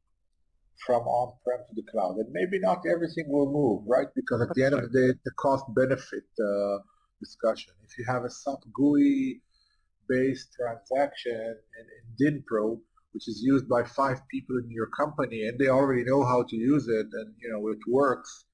from 0.85 1.03
on-prem 1.03 1.59
to 1.67 1.75
the 1.75 1.91
cloud. 1.91 2.17
And 2.17 2.31
maybe 2.31 2.59
not 2.59 2.83
everything 2.89 3.25
will 3.27 3.51
move, 3.51 3.83
right? 3.87 4.07
Because 4.15 4.41
at 4.41 4.53
the 4.55 4.63
end 4.63 4.75
of 4.75 4.81
the 4.81 4.87
day, 4.87 5.19
the 5.25 5.31
cost-benefit 5.31 6.23
uh, 6.39 6.77
discussion. 7.19 7.73
If 7.83 7.97
you 7.97 8.05
have 8.05 8.23
a 8.23 8.29
SAP 8.29 8.63
GUI 8.73 9.41
based 10.07 10.53
transaction 10.53 11.55
in, 11.79 11.85
in 12.31 12.41
DynPro, 12.43 12.79
which 13.11 13.27
is 13.27 13.41
used 13.43 13.67
by 13.67 13.83
five 13.83 14.21
people 14.29 14.57
in 14.57 14.69
your 14.69 14.87
company, 14.87 15.47
and 15.47 15.59
they 15.59 15.67
already 15.67 16.03
know 16.03 16.23
how 16.23 16.43
to 16.43 16.55
use 16.55 16.87
it, 16.87 17.07
and 17.11 17.33
you 17.39 17.49
know 17.51 17.67
it 17.69 17.79
works, 17.87 18.45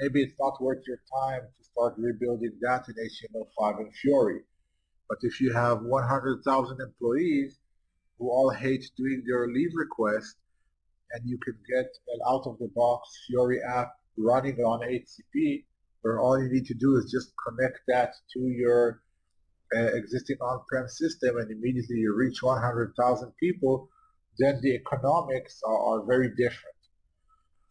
maybe 0.00 0.22
it's 0.22 0.38
not 0.38 0.60
worth 0.60 0.82
your 0.86 1.00
time 1.24 1.42
to 1.58 1.64
start 1.64 1.94
rebuilding 1.96 2.52
that 2.60 2.84
in 2.88 2.94
HTML5 2.94 3.78
and 3.78 3.94
Fiori. 3.94 4.40
But 5.08 5.18
if 5.22 5.40
you 5.40 5.52
have 5.52 5.82
100,000 5.82 6.80
employees 6.80 7.58
who 8.18 8.30
all 8.30 8.50
hate 8.50 8.84
doing 8.96 9.22
their 9.26 9.48
leave 9.48 9.72
requests, 9.74 10.36
and 11.12 11.28
you 11.28 11.38
can 11.38 11.56
get 11.68 11.86
an 12.08 12.20
out-of-the-box 12.28 13.08
Fiori 13.26 13.60
app 13.62 13.92
running 14.16 14.58
on 14.58 14.80
HCP, 14.80 15.64
where 16.02 16.20
all 16.20 16.42
you 16.42 16.50
need 16.50 16.66
to 16.66 16.74
do 16.74 16.96
is 16.96 17.10
just 17.10 17.32
connect 17.46 17.80
that 17.88 18.14
to 18.32 18.40
your 18.40 19.02
uh, 19.74 19.94
existing 19.94 20.36
on-prem 20.40 20.88
system, 20.88 21.38
and 21.38 21.50
immediately 21.50 21.96
you 21.96 22.14
reach 22.14 22.42
100,000 22.42 23.32
people, 23.40 23.88
then 24.38 24.60
the 24.62 24.74
economics 24.74 25.60
are, 25.66 25.78
are 25.78 26.04
very 26.04 26.28
different. 26.30 26.76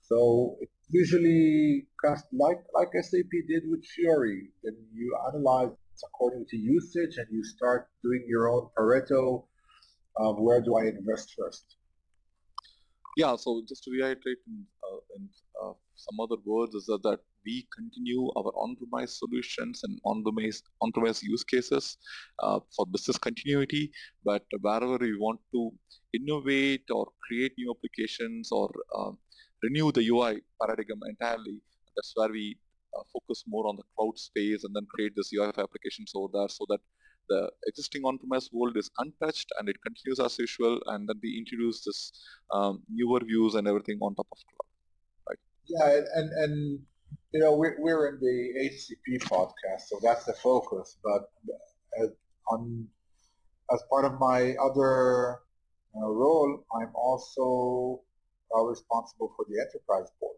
So 0.01 0.57
usually, 0.89 1.87
like 2.33 2.57
like 2.73 2.89
SAP 3.01 3.31
did 3.47 3.63
with 3.69 3.85
Fiori, 3.85 4.49
then 4.63 4.75
you 4.93 5.17
analyze 5.27 5.71
according 6.03 6.45
to 6.49 6.57
usage, 6.57 7.17
and 7.17 7.27
you 7.31 7.43
start 7.43 7.87
doing 8.03 8.25
your 8.27 8.49
own 8.49 8.69
Pareto 8.77 9.45
of 10.17 10.37
where 10.39 10.61
do 10.61 10.75
I 10.75 10.87
invest 10.87 11.33
first. 11.37 11.77
Yeah, 13.17 13.35
so 13.35 13.61
just 13.67 13.83
to 13.83 13.91
reiterate 13.91 14.37
in, 14.47 14.65
uh, 14.83 14.99
in 15.17 15.29
uh, 15.61 15.73
some 15.95 16.19
other 16.21 16.37
words 16.45 16.75
is 16.75 16.85
that, 16.85 17.03
that 17.03 17.19
we 17.45 17.67
continue 17.75 18.29
our 18.37 18.51
on-premise 18.55 19.19
solutions 19.19 19.81
and 19.83 19.99
on-premise 20.05 20.63
on-premise 20.81 21.21
use 21.23 21.43
cases 21.43 21.97
uh, 22.39 22.59
for 22.75 22.85
business 22.85 23.17
continuity, 23.17 23.91
but 24.23 24.45
wherever 24.61 24.97
we 24.97 25.17
want 25.17 25.39
to 25.53 25.71
innovate 26.13 26.85
or 26.89 27.07
create 27.27 27.51
new 27.57 27.73
applications 27.75 28.49
or 28.51 28.71
uh, 28.97 29.11
renew 29.63 29.91
the 29.91 30.07
UI 30.07 30.41
paradigm 30.61 31.01
entirely, 31.09 31.59
that's 31.95 32.13
where 32.15 32.29
we 32.29 32.57
uh, 32.97 33.03
focus 33.11 33.43
more 33.47 33.67
on 33.67 33.75
the 33.75 33.83
cloud 33.97 34.17
space 34.17 34.63
and 34.63 34.73
then 34.75 34.85
create 34.93 35.13
this 35.15 35.31
UI 35.33 35.47
applications 35.47 36.13
over 36.15 36.29
there 36.33 36.49
so 36.49 36.65
that 36.69 36.79
the 37.29 37.49
existing 37.67 38.03
on-premise 38.03 38.49
world 38.51 38.77
is 38.77 38.89
untouched 38.99 39.51
and 39.57 39.69
it 39.69 39.77
continues 39.85 40.19
as 40.19 40.37
usual 40.37 40.81
and 40.87 41.07
then 41.07 41.19
we 41.23 41.37
introduce 41.37 41.83
this 41.83 42.11
um, 42.53 42.81
newer 42.89 43.19
views 43.19 43.55
and 43.55 43.67
everything 43.67 43.97
on 44.01 44.15
top 44.15 44.27
of 44.31 44.37
cloud 44.49 44.69
right? 45.29 45.39
Yeah 45.65 46.01
and 46.15 46.29
and 46.43 46.79
you 47.33 47.39
know 47.39 47.55
we're, 47.55 47.75
we're 47.79 48.09
in 48.09 48.19
the 48.19 48.37
hcp 48.69 49.23
podcast 49.23 49.83
so 49.87 49.99
that's 50.01 50.25
the 50.25 50.33
focus 50.33 50.97
but 51.03 51.29
uh, 51.99 52.07
on 52.53 52.87
as 53.73 53.81
part 53.89 54.05
of 54.05 54.19
my 54.19 54.53
other 54.67 55.39
uh, 55.95 56.09
role 56.09 56.63
i'm 56.79 56.91
also 56.95 58.01
uh, 58.55 58.63
responsible 58.63 59.31
for 59.35 59.45
the 59.49 59.59
enterprise 59.59 60.09
portal. 60.19 60.37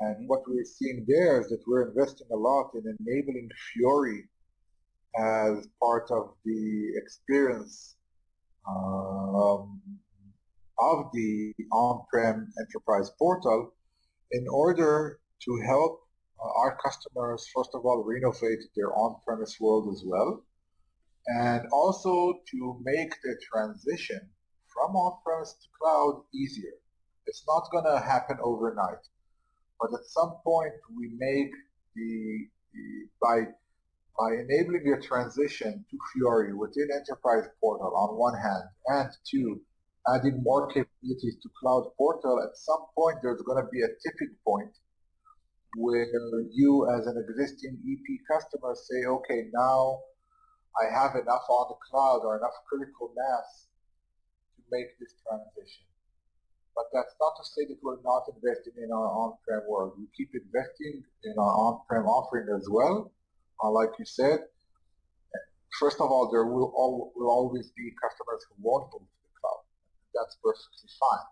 And 0.00 0.28
what 0.28 0.42
we're 0.46 0.64
seeing 0.64 1.04
there 1.08 1.40
is 1.40 1.48
that 1.48 1.60
we're 1.66 1.88
investing 1.88 2.28
a 2.32 2.36
lot 2.36 2.70
in 2.74 2.84
enabling 3.00 3.50
fiori 3.74 4.24
as 5.16 5.68
part 5.80 6.10
of 6.10 6.34
the 6.44 6.92
experience 6.96 7.96
um, 8.68 9.80
of 10.78 11.10
the 11.12 11.54
on-prem 11.72 12.52
enterprise 12.60 13.10
portal 13.18 13.72
in 14.32 14.46
order 14.48 15.18
to 15.44 15.60
help 15.66 16.00
uh, 16.40 16.60
our 16.60 16.78
customers, 16.84 17.46
first 17.54 17.70
of 17.74 17.84
all, 17.84 18.04
renovate 18.04 18.60
their 18.76 18.92
on-premise 18.94 19.56
world 19.60 19.92
as 19.92 20.02
well, 20.06 20.44
and 21.26 21.62
also 21.72 22.34
to 22.50 22.80
make 22.84 23.10
the 23.22 23.36
transition 23.52 24.20
from 24.72 24.94
on-premise 24.94 25.54
to 25.54 25.68
cloud 25.80 26.22
easier. 26.34 26.74
It's 27.26 27.44
not 27.46 27.68
going 27.72 27.84
to 27.84 28.00
happen 28.00 28.38
overnight, 28.42 29.04
but 29.80 29.92
at 29.92 30.04
some 30.06 30.36
point 30.44 30.72
we 30.96 31.10
make 31.18 31.50
the, 31.96 32.46
the 32.72 33.08
by 33.20 33.50
by 34.18 34.34
enabling 34.34 34.82
the 34.82 35.00
transition 35.00 35.84
to 35.90 35.98
Fiori 36.12 36.52
within 36.52 36.88
Enterprise 36.92 37.46
Portal 37.60 37.94
on 37.94 38.18
one 38.18 38.34
hand, 38.34 38.64
and 38.88 39.10
two, 39.22 39.60
adding 40.12 40.42
more 40.42 40.66
capabilities 40.66 41.36
to 41.40 41.48
Cloud 41.60 41.92
Portal, 41.96 42.42
at 42.42 42.56
some 42.56 42.84
point 42.96 43.18
there's 43.22 43.42
going 43.42 43.62
to 43.62 43.70
be 43.70 43.82
a 43.82 43.94
tipping 44.02 44.34
point 44.44 44.74
where 45.76 46.06
you 46.50 46.90
as 46.98 47.06
an 47.06 47.14
existing 47.28 47.78
EP 47.86 48.06
customer 48.26 48.74
say, 48.74 49.06
okay, 49.06 49.46
now 49.54 50.00
I 50.80 50.90
have 50.90 51.14
enough 51.14 51.46
on 51.48 51.68
the 51.70 51.78
cloud 51.88 52.22
or 52.24 52.38
enough 52.38 52.58
critical 52.68 53.12
mass 53.14 53.68
to 54.56 54.62
make 54.72 54.98
this 54.98 55.14
transition. 55.22 55.86
But 56.74 56.86
that's 56.92 57.14
not 57.20 57.34
to 57.38 57.44
say 57.44 57.66
that 57.68 57.78
we're 57.82 58.02
not 58.02 58.26
investing 58.34 58.74
in 58.82 58.90
our 58.90 59.10
on-prem 59.10 59.62
world. 59.68 59.94
We 59.98 60.06
keep 60.16 60.30
investing 60.34 61.04
in 61.22 61.34
our 61.38 61.54
on-prem 61.68 62.06
offering 62.06 62.48
as 62.56 62.66
well. 62.70 63.12
Uh, 63.62 63.70
like 63.70 63.90
you 63.98 64.04
said, 64.04 64.40
first 65.78 66.00
of 66.00 66.10
all, 66.10 66.30
there 66.30 66.46
will, 66.46 66.72
all, 66.76 67.12
will 67.16 67.30
always 67.30 67.70
be 67.76 67.90
customers 68.02 68.44
who 68.48 68.54
won't 68.60 68.88
move 68.92 69.02
to 69.02 69.18
the 69.22 69.34
cloud. 69.40 69.62
That's 70.14 70.36
perfectly 70.42 70.90
fine. 70.98 71.26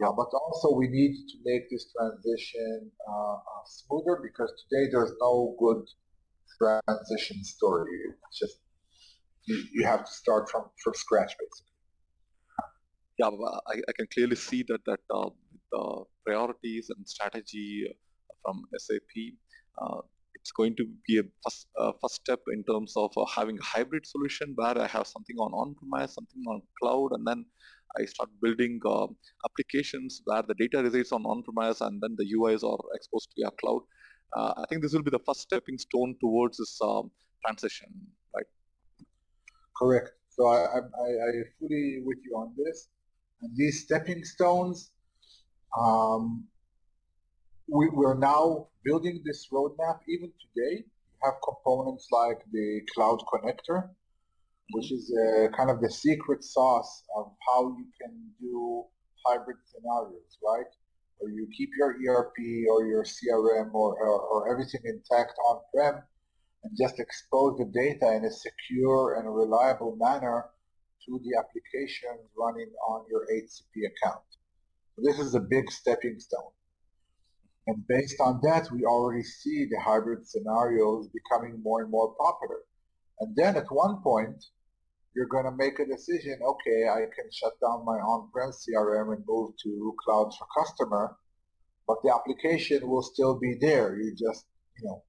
Yeah, 0.00 0.12
but 0.16 0.30
also 0.32 0.76
we 0.76 0.86
need 0.86 1.14
to 1.26 1.36
make 1.44 1.68
this 1.70 1.90
transition 1.90 2.90
uh, 3.10 3.34
uh, 3.34 3.64
smoother 3.66 4.20
because 4.22 4.52
today 4.62 4.88
there's 4.92 5.12
no 5.20 5.56
good 5.58 5.82
transition 6.56 7.42
story. 7.42 7.90
It's 8.28 8.38
just 8.38 8.58
you, 9.46 9.64
you 9.72 9.84
have 9.86 10.04
to 10.04 10.12
start 10.12 10.48
from, 10.50 10.66
from 10.84 10.94
scratch 10.94 11.34
basically. 11.38 11.74
Yeah, 13.18 13.30
I, 13.66 13.74
I 13.88 13.92
can 13.96 14.06
clearly 14.14 14.36
see 14.36 14.64
that 14.68 14.84
that 14.86 15.00
uh, 15.12 15.30
the 15.72 16.04
priorities 16.24 16.90
and 16.96 17.06
strategy 17.08 17.84
from 18.42 18.62
SAP, 18.78 19.34
uh, 19.82 20.00
it's 20.48 20.56
going 20.56 20.74
to 20.76 20.86
be 21.06 21.18
a 21.18 21.22
first, 21.44 21.66
uh, 21.78 21.92
first 22.00 22.14
step 22.14 22.40
in 22.52 22.64
terms 22.64 22.94
of 22.96 23.10
uh, 23.18 23.24
having 23.26 23.58
a 23.58 23.62
hybrid 23.62 24.06
solution 24.06 24.52
where 24.54 24.78
I 24.78 24.86
have 24.86 25.06
something 25.06 25.36
on 25.36 25.52
on-premise, 25.52 26.14
something 26.14 26.42
on 26.48 26.62
cloud, 26.80 27.10
and 27.12 27.26
then 27.26 27.44
I 27.98 28.06
start 28.06 28.30
building 28.42 28.80
uh, 28.86 29.08
applications 29.44 30.22
where 30.24 30.42
the 30.42 30.54
data 30.54 30.82
resides 30.82 31.12
on 31.12 31.22
on-premise 31.24 31.82
and 31.82 32.00
then 32.00 32.16
the 32.16 32.26
UIs 32.36 32.64
are 32.64 32.78
exposed 32.94 33.28
to 33.30 33.42
your 33.42 33.52
cloud. 33.60 33.82
Uh, 34.36 34.54
I 34.56 34.64
think 34.68 34.82
this 34.82 34.94
will 34.94 35.02
be 35.02 35.10
the 35.10 35.24
first 35.26 35.40
stepping 35.40 35.76
stone 35.76 36.16
towards 36.20 36.56
this 36.56 36.78
um, 36.82 37.10
transition, 37.44 37.88
right? 38.34 38.46
Correct. 39.76 40.12
So 40.30 40.46
I, 40.46 40.60
I, 40.64 41.08
I 41.28 41.30
fully 41.58 42.00
with 42.06 42.18
you 42.24 42.36
on 42.36 42.54
this. 42.56 42.88
And 43.42 43.54
these 43.54 43.82
stepping 43.84 44.24
stones, 44.24 44.92
um, 45.78 46.46
we, 47.68 47.88
we're 47.90 48.18
now 48.18 48.66
building 48.84 49.22
this 49.24 49.48
roadmap. 49.52 49.98
Even 50.08 50.32
today, 50.40 50.84
we 50.84 51.18
have 51.22 51.34
components 51.44 52.08
like 52.10 52.38
the 52.52 52.80
cloud 52.94 53.20
connector, 53.32 53.88
which 54.72 54.90
is 54.90 55.12
kind 55.56 55.70
of 55.70 55.80
the 55.80 55.90
secret 55.90 56.42
sauce 56.42 57.02
of 57.16 57.32
how 57.46 57.68
you 57.76 57.86
can 58.00 58.14
do 58.40 58.84
hybrid 59.26 59.58
scenarios, 59.66 60.38
right? 60.44 60.66
Where 61.18 61.32
you 61.32 61.48
keep 61.56 61.70
your 61.76 61.90
ERP 61.90 62.36
or 62.70 62.86
your 62.86 63.04
CRM 63.04 63.74
or, 63.74 63.96
or, 63.96 64.20
or 64.20 64.52
everything 64.52 64.80
intact 64.84 65.32
on-prem 65.48 66.02
and 66.64 66.72
just 66.78 66.98
expose 66.98 67.58
the 67.58 67.66
data 67.66 68.14
in 68.14 68.24
a 68.24 68.30
secure 68.30 69.16
and 69.18 69.34
reliable 69.34 69.96
manner 69.96 70.46
to 71.06 71.20
the 71.24 71.38
applications 71.38 72.28
running 72.36 72.70
on 72.88 73.04
your 73.10 73.26
HCP 73.32 73.86
account. 73.86 74.22
This 74.98 75.18
is 75.18 75.34
a 75.34 75.40
big 75.40 75.70
stepping 75.70 76.18
stone. 76.18 76.50
And 77.68 77.86
based 77.86 78.16
on 78.18 78.40
that, 78.44 78.72
we 78.72 78.84
already 78.84 79.22
see 79.22 79.66
the 79.66 79.78
hybrid 79.78 80.26
scenarios 80.26 81.06
becoming 81.08 81.62
more 81.62 81.82
and 81.82 81.90
more 81.90 82.14
popular. 82.14 82.60
And 83.20 83.36
then 83.36 83.56
at 83.56 83.70
one 83.70 84.00
point, 84.02 84.42
you're 85.14 85.26
going 85.26 85.44
to 85.44 85.50
make 85.50 85.78
a 85.78 85.84
decision, 85.84 86.38
okay, 86.42 86.88
I 86.88 87.00
can 87.14 87.28
shut 87.30 87.52
down 87.60 87.84
my 87.84 87.98
on-prem 87.98 88.52
CRM 88.52 89.14
and 89.14 89.22
move 89.28 89.52
to 89.64 89.94
Cloud 90.02 90.32
for 90.38 90.46
Customer, 90.58 91.18
but 91.86 91.98
the 92.02 92.10
application 92.10 92.88
will 92.88 93.02
still 93.02 93.38
be 93.38 93.58
there. 93.60 94.00
You 94.00 94.12
just, 94.12 94.46
you 94.78 94.88
know, 94.88 95.02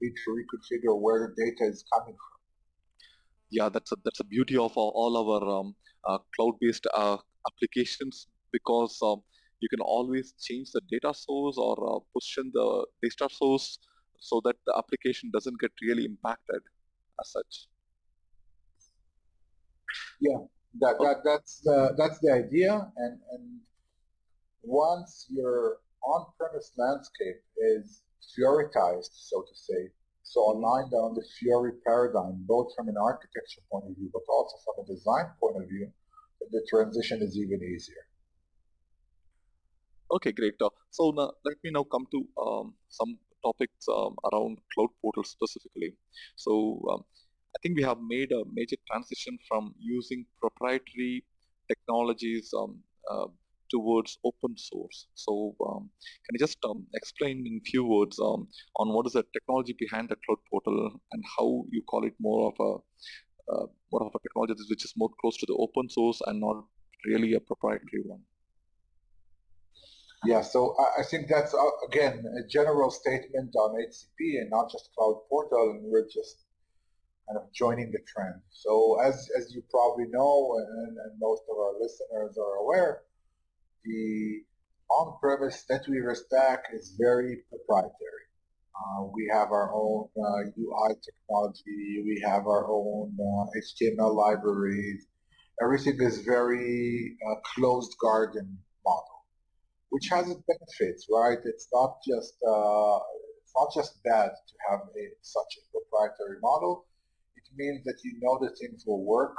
need 0.00 0.14
to 0.14 0.30
reconfigure 0.30 0.96
where 0.96 1.26
the 1.26 1.44
data 1.44 1.68
is 1.68 1.84
coming 1.92 2.14
from. 2.14 2.38
Yeah, 3.50 3.68
that's 3.68 3.90
a, 3.90 3.96
that's 4.04 4.20
a 4.20 4.24
beauty 4.24 4.56
of 4.56 4.76
all, 4.76 4.92
all 4.94 5.16
our 5.16 5.58
um, 5.58 5.74
uh, 6.06 6.18
cloud-based 6.36 6.86
uh, 6.94 7.16
applications 7.48 8.28
because 8.52 8.96
um, 9.02 9.22
you 9.66 9.76
can 9.76 9.84
always 9.96 10.34
change 10.46 10.70
the 10.70 10.82
data 10.94 11.12
source 11.12 11.56
or 11.58 11.74
uh, 11.90 11.98
position 12.14 12.50
the 12.54 12.86
data 13.02 13.28
source 13.32 13.78
so 14.20 14.40
that 14.44 14.56
the 14.66 14.74
application 14.80 15.30
doesn't 15.32 15.58
get 15.60 15.72
really 15.82 16.04
impacted 16.04 16.62
as 17.20 17.26
such. 17.36 17.68
Yeah, 20.20 20.38
that, 20.80 20.96
that 21.04 21.18
that's 21.24 21.60
the 21.60 21.94
that's 21.98 22.18
the 22.20 22.32
idea, 22.32 22.72
and 22.96 23.18
and 23.32 23.44
once 24.62 25.26
your 25.30 25.78
on-premise 26.02 26.72
landscape 26.76 27.40
is 27.74 28.02
Fioritized, 28.32 29.10
so 29.12 29.42
to 29.42 29.54
say, 29.54 29.90
so 30.22 30.40
aligned 30.52 30.92
on 30.92 31.14
the 31.14 31.24
Fiori 31.34 31.72
paradigm, 31.86 32.44
both 32.46 32.74
from 32.74 32.88
an 32.88 32.96
architecture 33.00 33.62
point 33.70 33.84
of 33.88 33.96
view, 33.96 34.10
but 34.12 34.22
also 34.28 34.56
from 34.64 34.84
a 34.84 34.86
design 34.86 35.26
point 35.40 35.56
of 35.62 35.68
view, 35.68 35.90
the 36.50 36.66
transition 36.68 37.22
is 37.22 37.36
even 37.38 37.62
easier. 37.62 38.05
Okay, 40.10 40.32
great. 40.32 40.54
Uh, 40.60 40.70
so 40.90 41.10
now, 41.10 41.32
let 41.44 41.56
me 41.64 41.70
now 41.70 41.84
come 41.84 42.06
to 42.12 42.26
um, 42.40 42.74
some 42.88 43.18
topics 43.44 43.86
um, 43.88 44.14
around 44.32 44.58
Cloud 44.72 44.90
Portal 45.02 45.24
specifically. 45.24 45.94
So 46.36 46.80
um, 46.90 47.04
I 47.56 47.58
think 47.62 47.76
we 47.76 47.82
have 47.82 47.98
made 48.00 48.30
a 48.32 48.44
major 48.52 48.76
transition 48.90 49.38
from 49.48 49.74
using 49.78 50.26
proprietary 50.40 51.24
technologies 51.68 52.52
um, 52.56 52.78
uh, 53.10 53.26
towards 53.68 54.18
open 54.24 54.56
source. 54.56 55.08
So 55.14 55.56
um, 55.66 55.90
can 56.24 56.34
you 56.34 56.38
just 56.38 56.58
um, 56.64 56.86
explain 56.94 57.44
in 57.44 57.60
few 57.66 57.84
words 57.84 58.20
on 58.20 58.46
what 58.76 59.06
is 59.06 59.14
the 59.14 59.24
technology 59.32 59.74
behind 59.76 60.08
the 60.08 60.16
cloud 60.24 60.38
portal 60.48 61.00
and 61.12 61.24
how 61.36 61.64
you 61.72 61.82
call 61.82 62.06
it 62.06 62.14
more 62.20 62.52
of 62.52 62.56
a 62.60 62.72
uh, 63.52 63.66
more 63.92 64.02
of 64.04 64.12
a 64.14 64.18
technology 64.20 64.54
which 64.68 64.84
is 64.84 64.92
more 64.96 65.10
close 65.20 65.36
to 65.36 65.46
the 65.46 65.54
open 65.54 65.88
source 65.88 66.20
and 66.26 66.40
not 66.40 66.64
really 67.06 67.34
a 67.34 67.40
proprietary 67.40 68.02
one? 68.04 68.20
Yeah, 70.26 70.42
so 70.42 70.74
I 70.98 71.02
think 71.04 71.28
that's 71.28 71.54
uh, 71.54 71.86
again 71.86 72.24
a 72.38 72.46
general 72.48 72.90
statement 72.90 73.54
on 73.54 73.76
HCP 73.76 74.40
and 74.40 74.50
not 74.50 74.70
just 74.70 74.90
Cloud 74.96 75.20
Portal, 75.28 75.70
and 75.70 75.84
we're 75.84 76.08
just 76.12 76.46
kind 77.26 77.38
of 77.38 77.52
joining 77.52 77.90
the 77.92 77.98
trend. 78.06 78.40
So 78.50 78.98
as, 79.00 79.28
as 79.38 79.52
you 79.54 79.62
probably 79.70 80.06
know, 80.10 80.56
and, 80.58 80.96
and 80.98 81.12
most 81.20 81.42
of 81.50 81.56
our 81.56 81.72
listeners 81.80 82.36
are 82.38 82.56
aware, 82.62 83.02
the 83.84 84.42
on-premise 84.90 85.64
NetWeaver 85.70 86.16
stack 86.16 86.64
is 86.72 86.94
very 86.98 87.38
proprietary. 87.48 88.26
Uh, 88.76 89.04
we 89.12 89.28
have 89.32 89.50
our 89.50 89.72
own 89.74 90.08
uh, 90.16 90.50
UI 90.58 90.94
technology, 91.02 92.02
we 92.04 92.22
have 92.24 92.46
our 92.46 92.70
own 92.70 93.16
uh, 93.18 93.46
HTML 93.58 94.14
libraries. 94.14 95.06
Everything 95.62 95.96
is 96.00 96.20
very 96.20 97.16
uh, 97.26 97.34
closed 97.54 97.96
garden 98.00 98.58
model, 98.84 99.15
which 99.96 100.08
has 100.08 100.28
its 100.28 100.42
benefits, 100.46 101.06
right? 101.10 101.38
It's 101.46 101.68
not 101.72 101.96
just 102.06 102.34
uh, 102.46 102.98
it's 103.40 103.54
not 103.56 103.68
just 103.72 104.02
bad 104.04 104.28
to 104.48 104.54
have 104.68 104.80
a, 104.94 105.04
such 105.22 105.52
a 105.58 105.62
proprietary 105.72 106.38
model 106.42 106.84
It 107.38 107.48
means 107.56 107.82
that 107.84 107.98
you 108.04 108.12
know 108.20 108.38
that 108.42 108.58
things 108.60 108.84
will 108.86 109.02
work, 109.02 109.34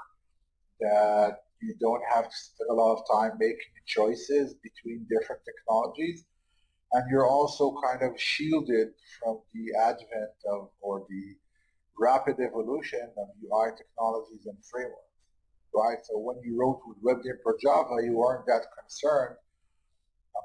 that 0.80 1.44
you 1.62 1.76
don't 1.80 2.02
have 2.12 2.26
to 2.26 2.36
spend 2.36 2.70
a 2.72 2.74
lot 2.74 2.98
of 2.98 3.02
time 3.06 3.34
making 3.40 3.74
choices 3.86 4.56
between 4.68 5.06
different 5.14 5.42
technologies, 5.50 6.26
and 6.94 7.04
you're 7.12 7.30
also 7.38 7.76
kind 7.86 8.02
of 8.02 8.20
shielded 8.20 8.90
from 9.20 9.36
the 9.54 9.66
advent 9.90 10.38
of 10.54 10.70
or 10.82 11.06
the 11.08 11.26
rapid 12.00 12.38
evolution 12.40 13.06
of 13.22 13.28
UI 13.46 13.68
technologies 13.78 14.44
and 14.48 14.58
frameworks, 14.72 15.18
right? 15.82 16.00
So 16.08 16.18
when 16.18 16.38
you 16.44 16.60
wrote 16.60 16.82
with 16.88 16.98
Web 17.04 17.18
Dynpro 17.26 17.54
Java, 17.62 17.96
you 18.04 18.14
weren't 18.18 18.48
that 18.48 18.66
concerned 18.82 19.38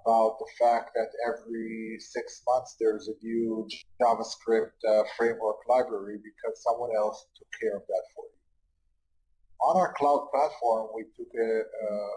about 0.00 0.38
the 0.38 0.46
fact 0.58 0.90
that 0.94 1.08
every 1.26 1.96
six 2.00 2.42
months 2.46 2.76
there's 2.80 3.08
a 3.08 3.24
new 3.24 3.68
JavaScript 4.00 4.72
uh, 4.88 5.02
framework 5.16 5.56
library 5.68 6.18
because 6.18 6.62
someone 6.62 6.90
else 6.96 7.26
took 7.36 7.48
care 7.60 7.76
of 7.76 7.82
that 7.86 8.02
for 8.14 8.24
you. 8.24 9.68
On 9.68 9.76
our 9.76 9.94
cloud 9.94 10.28
platform, 10.32 10.88
we 10.94 11.04
took 11.16 11.32
a, 11.38 11.60
a 11.60 12.08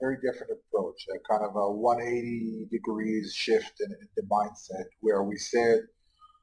very 0.00 0.16
different 0.16 0.52
approach, 0.52 1.06
a 1.14 1.18
kind 1.30 1.44
of 1.44 1.54
a 1.54 1.70
180 1.70 2.68
degrees 2.70 3.32
shift 3.32 3.80
in, 3.80 3.92
in 3.92 4.08
the 4.16 4.22
mindset 4.22 4.86
where 5.00 5.22
we 5.22 5.36
said, 5.36 5.80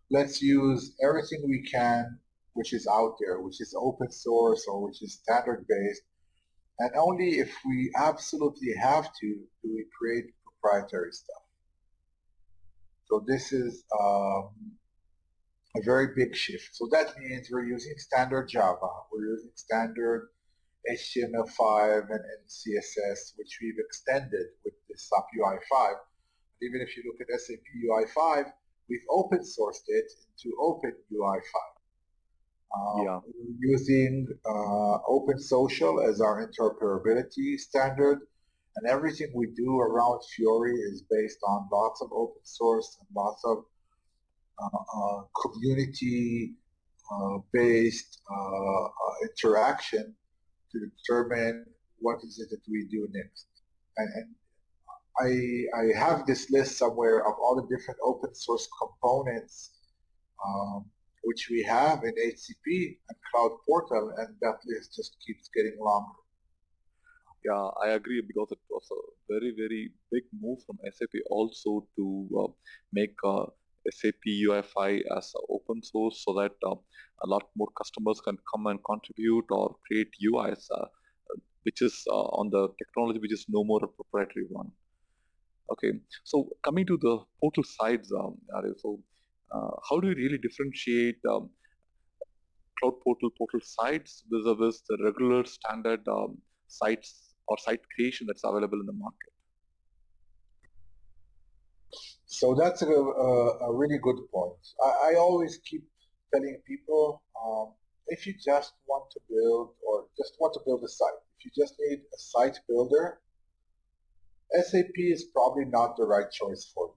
let's 0.10 0.42
use 0.42 0.96
everything 1.04 1.44
we 1.48 1.62
can 1.70 2.20
which 2.54 2.74
is 2.74 2.88
out 2.88 3.16
there, 3.20 3.40
which 3.40 3.62
is 3.62 3.76
open 3.78 4.12
source 4.12 4.66
or 4.68 4.82
which 4.82 5.02
is 5.02 5.14
standard 5.14 5.66
based, 5.68 6.02
and 6.80 6.92
only 6.98 7.40
if 7.40 7.54
we 7.66 7.92
absolutely 7.96 8.74
have 8.82 9.06
to 9.22 9.28
do 9.64 9.74
we 9.74 9.86
create 9.98 10.26
proprietary 10.62 11.12
stuff. 11.12 11.44
So 13.06 13.24
this 13.28 13.52
is 13.52 13.84
um, 14.00 14.50
a 15.76 15.82
very 15.84 16.10
big 16.16 16.36
shift. 16.36 16.70
So 16.76 16.88
that 16.92 17.18
means 17.20 17.50
we're 17.52 17.66
using 17.66 17.94
standard 17.98 18.48
Java, 18.48 18.88
we're 19.12 19.28
using 19.28 19.52
standard 19.56 20.30
HTML5 20.90 22.10
and, 22.10 22.10
and 22.12 22.42
CSS, 22.48 23.38
which 23.38 23.60
we've 23.62 23.78
extended 23.78 24.48
with 24.64 24.74
the 24.90 24.98
SAP 24.98 25.26
UI5. 25.40 25.94
Even 26.64 26.82
if 26.82 26.96
you 26.96 27.04
look 27.06 27.22
at 27.22 27.40
SAP 27.40 27.60
UI5, 27.86 28.52
we've 28.90 29.06
open 29.10 29.40
sourced 29.40 29.84
it 29.88 30.12
into 30.30 30.56
Open 30.62 30.94
UI5. 31.12 31.42
Um, 32.74 33.06
yeah. 33.06 33.20
Using 33.60 34.28
uh, 34.46 34.98
Open 35.08 35.40
Social 35.40 36.02
as 36.02 36.22
our 36.22 36.48
interoperability 36.48 37.58
standard, 37.60 38.20
and 38.76 38.88
everything 38.88 39.32
we 39.34 39.48
do 39.48 39.80
around 39.80 40.22
Fiori 40.36 40.76
is 40.76 41.04
based 41.10 41.40
on 41.48 41.68
lots 41.72 42.02
of 42.02 42.12
open 42.14 42.42
source 42.44 42.98
and 43.00 43.08
lots 43.16 43.44
of 43.46 43.66
uh, 44.62 44.78
uh, 44.98 45.22
community 45.42 46.54
uh, 47.12 47.38
based 47.52 48.22
uh, 48.32 48.84
uh, 48.86 48.90
interaction 49.24 50.16
to 50.72 50.80
determine 50.80 51.66
what 52.00 52.20
is 52.24 52.40
it 52.40 52.50
that 52.50 52.62
we 52.70 52.86
do 52.90 53.08
next. 53.12 53.48
And, 53.98 54.10
and 54.16 54.30
I, 55.20 55.82
I 55.82 56.00
have 56.00 56.26
this 56.26 56.50
list 56.50 56.78
somewhere 56.78 57.28
of 57.28 57.34
all 57.42 57.56
the 57.56 57.76
different 57.76 58.00
open 58.04 58.34
source 58.34 58.68
components 58.80 59.72
um, 60.46 60.86
which 61.24 61.50
we 61.50 61.64
have 61.64 62.04
in 62.04 62.14
HCP 62.14 62.98
and 63.10 63.18
Cloud 63.32 63.52
Portal, 63.68 64.14
and 64.18 64.36
that 64.42 64.60
list 64.66 64.96
just 64.96 65.18
keeps 65.26 65.50
getting 65.56 65.78
longer. 65.80 66.21
Yeah, 67.44 67.70
I 67.84 67.90
agree 67.92 68.22
because 68.22 68.52
it 68.52 68.60
was 68.70 68.88
a 68.92 69.02
very, 69.34 69.54
very 69.58 69.92
big 70.12 70.24
move 70.40 70.60
from 70.66 70.78
SAP 70.86 71.22
also 71.30 71.88
to 71.96 72.30
uh, 72.40 72.52
make 72.94 73.16
uh, 73.24 73.46
SAP 73.90 74.22
UI5 74.28 75.02
as 75.18 75.34
open 75.50 75.82
source 75.82 76.24
so 76.24 76.34
that 76.34 76.52
uh, 76.64 76.76
a 77.24 77.28
lot 77.28 77.44
more 77.56 77.68
customers 77.76 78.22
can 78.22 78.38
come 78.54 78.68
and 78.68 78.80
contribute 78.84 79.46
or 79.50 79.76
create 79.88 80.10
UIs, 80.24 80.66
uh, 80.72 80.86
which 81.64 81.82
is 81.82 82.04
uh, 82.12 82.28
on 82.40 82.52
the 82.52 82.68
technology 82.78 83.20
which 83.20 83.34
is 83.34 83.46
no 83.50 83.64
more 83.64 83.80
a 83.84 83.88
proprietary 83.88 84.46
one. 84.50 84.72
Okay, 85.72 85.94
so 86.24 86.48
coming 86.64 86.86
to 86.86 86.98
the 86.98 87.18
portal 87.40 87.64
sides, 87.64 88.12
um, 88.12 88.38
so 88.78 89.00
uh, 89.52 89.72
how 89.90 90.00
do 90.00 90.10
you 90.10 90.16
really 90.16 90.38
differentiate 90.38 91.18
um, 91.28 91.50
cloud 92.80 92.94
portal 93.04 93.30
portal 93.38 93.62
sites 93.64 94.24
vis-a-vis 94.30 94.82
the 94.90 94.98
regular 95.04 95.46
standard 95.46 96.02
um, 96.08 96.38
sites 96.68 97.31
or 97.52 97.58
site 97.58 97.82
creation 97.94 98.28
that's 98.28 98.44
available 98.44 98.80
in 98.80 98.86
the 98.86 99.00
market? 99.06 99.32
So 102.26 102.56
that's 102.56 102.82
a, 102.82 102.88
a, 102.88 103.32
a 103.70 103.74
really 103.74 104.00
good 104.02 104.20
point. 104.34 104.64
I, 104.88 104.92
I, 105.10 105.16
always 105.16 105.60
keep 105.70 105.84
telling 106.34 106.58
people 106.66 107.22
um, 107.44 107.74
if 108.08 108.26
you 108.26 108.34
just 108.34 108.72
want 108.88 109.12
to 109.12 109.20
build 109.30 109.72
or 109.86 110.06
just 110.18 110.34
want 110.40 110.54
to 110.54 110.62
build 110.66 110.82
a 110.84 110.88
site, 110.88 111.20
if 111.38 111.46
you 111.46 111.52
just 111.62 111.76
need 111.86 112.00
a 112.00 112.18
site 112.18 112.58
builder, 112.70 113.20
SAP 114.54 114.96
is 114.98 115.26
probably 115.34 115.66
not 115.66 115.98
the 115.98 116.06
right 116.06 116.32
choice 116.32 116.72
for 116.74 116.88
you. 116.88 116.96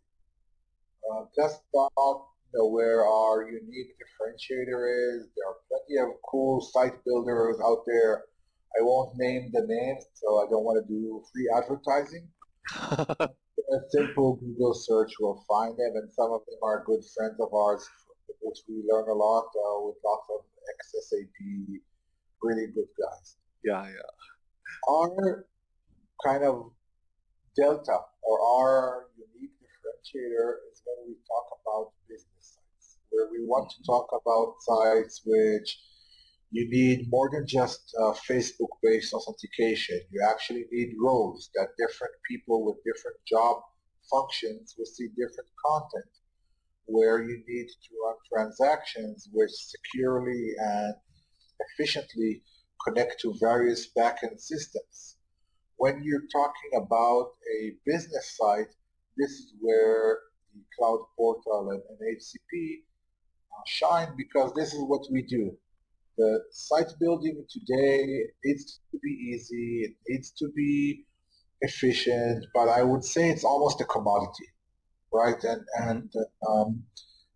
Uh, 1.11 1.25
about 1.75 2.27
you 2.53 2.59
know, 2.59 2.69
where 2.69 3.05
our 3.05 3.45
unique 3.45 3.91
differentiator 4.01 4.81
is. 5.17 5.29
There 5.37 5.47
are 5.51 5.59
plenty 5.69 6.01
of 6.01 6.17
cool 6.31 6.61
site 6.61 7.05
builders 7.05 7.57
out 7.65 7.83
there. 7.87 8.25
I 8.79 8.83
won't 8.83 9.17
name 9.17 9.51
the 9.53 9.65
names, 9.67 10.07
so 10.15 10.39
I 10.39 10.51
don't 10.51 10.65
want 10.65 10.85
to 10.85 10.93
do 10.93 11.23
free 11.33 11.49
advertising. 11.57 12.29
a 13.73 13.79
simple 13.91 14.37
Google 14.37 14.75
search 14.75 15.13
will 15.21 15.45
find 15.49 15.73
them, 15.77 15.93
and 15.95 16.13
some 16.13 16.33
of 16.33 16.45
them 16.47 16.59
are 16.63 16.85
good 16.85 17.03
friends 17.17 17.39
of 17.41 17.53
ours, 17.55 17.89
which 18.41 18.59
we 18.69 18.83
learn 18.89 19.09
a 19.09 19.13
lot 19.13 19.47
uh, 19.47 19.87
with 19.87 19.97
lots 20.05 20.27
of 20.31 20.45
ex-SAP, 20.71 21.81
really 22.43 22.67
good 22.75 22.89
guys. 22.99 23.37
Yeah, 23.63 23.87
yeah. 23.87 24.11
Our 24.89 25.47
kind 26.25 26.45
of 26.45 26.73
delta 27.57 27.99
or 28.23 28.39
our 28.41 29.07
unique 29.17 29.53
differentiator 29.63 30.55
is 30.73 30.83
when 30.85 31.09
we 31.09 31.15
talk 31.29 31.47
about 31.63 31.93
business 32.09 32.59
sites, 32.59 32.99
where 33.11 33.29
we 33.31 33.47
want 33.47 33.71
to 33.71 33.83
talk 33.85 34.09
about 34.13 34.57
sites 34.61 35.23
which 35.25 35.79
you 36.55 36.71
need 36.71 37.11
more 37.11 37.29
than 37.33 37.45
just 37.49 37.93
uh, 38.01 38.13
Facebook-based 38.31 39.13
authentication. 39.13 40.01
You 40.13 40.25
actually 40.31 40.67
need 40.71 40.95
roles 41.03 41.51
that 41.57 41.71
different 41.77 42.15
people 42.31 42.65
with 42.65 42.77
different 42.85 43.17
job 43.27 43.57
functions 44.09 44.77
will 44.79 44.87
see 44.87 45.09
different 45.09 45.51
content, 45.67 46.13
where 46.87 47.25
you 47.25 47.43
need 47.49 47.67
to 47.67 47.91
run 48.05 48.15
transactions 48.33 49.29
which 49.33 49.51
securely 49.51 50.53
and 50.61 50.95
efficiently 51.59 52.43
connect 52.87 53.21
to 53.23 53.35
various 53.41 53.89
backend 53.99 54.39
systems. 54.39 55.17
When 55.79 56.05
you're 56.05 56.29
talking 56.33 56.87
about 56.87 57.33
a 57.59 57.73
business 57.85 58.37
site, 58.37 58.73
this 59.17 59.31
is 59.31 59.55
where 59.61 60.19
the 60.55 60.63
Cloud 60.79 61.05
Portal 61.17 61.71
and, 61.71 61.83
and 61.91 62.17
HCP 62.17 62.75
uh, 63.51 63.63
shine 63.67 64.15
because 64.17 64.55
this 64.55 64.73
is 64.73 64.85
what 64.85 65.03
we 65.11 65.23
do 65.23 65.59
the 66.17 66.41
site 66.51 66.93
building 67.01 67.45
today 67.51 68.25
needs 68.45 68.81
to 68.91 68.99
be 69.03 69.11
easy, 69.11 69.85
it 69.85 69.95
needs 70.09 70.31
to 70.33 70.49
be 70.55 71.05
efficient, 71.61 72.47
but 72.55 72.69
I 72.69 72.83
would 72.83 73.05
say 73.05 73.31
it's 73.31 73.45
almost 73.45 73.81
a 73.81 73.85
commodity, 73.85 74.49
right? 75.13 75.43
And 75.43 75.63
and 75.81 76.13
um, 76.49 76.83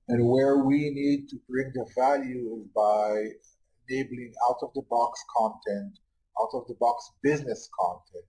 and 0.08 0.28
where 0.28 0.58
we 0.58 0.90
need 0.90 1.28
to 1.30 1.36
bring 1.48 1.72
the 1.74 1.86
value 1.96 2.60
is 2.60 2.68
by 2.74 3.24
enabling 3.88 4.32
out-of-the-box 4.48 5.24
content, 5.36 5.98
out-of-the-box 6.40 7.12
business 7.22 7.68
content, 7.78 8.24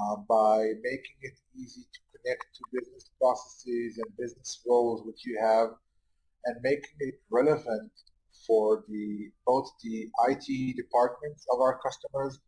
uh, 0.00 0.16
by 0.28 0.58
making 0.82 1.16
it 1.22 1.34
easy 1.58 1.82
to 1.82 2.00
connect 2.12 2.44
to 2.54 2.62
business 2.72 3.10
processes 3.20 3.98
and 3.98 4.16
business 4.16 4.60
roles 4.66 5.02
which 5.06 5.24
you 5.24 5.38
have, 5.42 5.68
and 6.46 6.56
making 6.62 6.96
it 7.00 7.14
relevant 7.30 7.90
for 8.46 8.84
the 8.88 9.30
both 9.46 9.68
the 9.82 10.08
IT 10.28 10.76
departments 10.76 11.46
of 11.52 11.60
our 11.60 11.78
customers, 11.80 12.38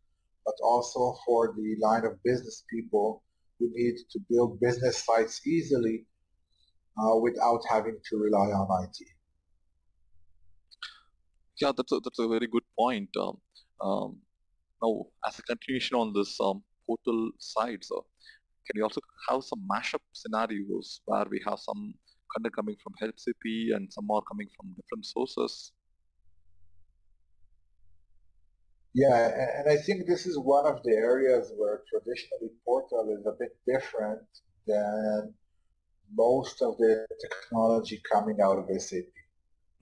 but 0.45 0.55
also 0.63 1.15
for 1.25 1.53
the 1.57 1.75
line 1.81 2.05
of 2.05 2.21
business 2.23 2.63
people 2.71 3.23
who 3.59 3.69
need 3.73 3.95
to 4.11 4.19
build 4.29 4.59
business 4.59 5.03
sites 5.05 5.45
easily 5.47 6.05
uh, 6.99 7.15
without 7.17 7.61
having 7.69 7.97
to 8.09 8.17
rely 8.17 8.47
on 8.47 8.83
IT. 8.83 8.97
Yeah, 11.61 11.71
that's 11.75 11.91
a, 11.91 11.99
that's 12.03 12.19
a 12.19 12.27
very 12.27 12.47
good 12.47 12.63
point. 12.77 13.09
Um, 13.17 13.37
um, 13.81 14.17
now, 14.83 15.05
as 15.25 15.39
a 15.39 15.43
continuation 15.43 15.95
on 15.97 16.11
this 16.13 16.37
um, 16.41 16.63
portal 16.85 17.31
side, 17.39 17.83
so 17.83 18.05
can 18.67 18.75
you 18.75 18.83
also 18.83 18.99
have 19.29 19.43
some 19.43 19.65
mashup 19.71 20.01
scenarios 20.11 21.01
where 21.05 21.25
we 21.29 21.41
have 21.47 21.59
some 21.59 21.93
content 22.33 22.55
coming 22.55 22.75
from 22.83 22.93
HCP 23.01 23.75
and 23.75 23.91
some 23.91 24.05
more 24.05 24.21
coming 24.23 24.47
from 24.57 24.73
different 24.75 25.05
sources? 25.05 25.71
Yeah, 28.95 29.27
and 29.59 29.69
I 29.69 29.75
think 29.75 30.07
this 30.07 30.25
is 30.25 30.39
one 30.39 30.65
of 30.65 30.81
the 30.83 30.93
areas 30.93 31.51
where 31.57 31.81
traditionally 31.89 32.53
Portal 32.63 33.13
is 33.19 33.25
a 33.25 33.35
bit 33.37 33.53
different 33.67 34.21
than 34.65 35.33
most 36.13 36.61
of 36.61 36.77
the 36.77 37.05
technology 37.19 38.01
coming 38.09 38.39
out 38.39 38.57
of 38.57 38.81
SAP. 38.81 39.03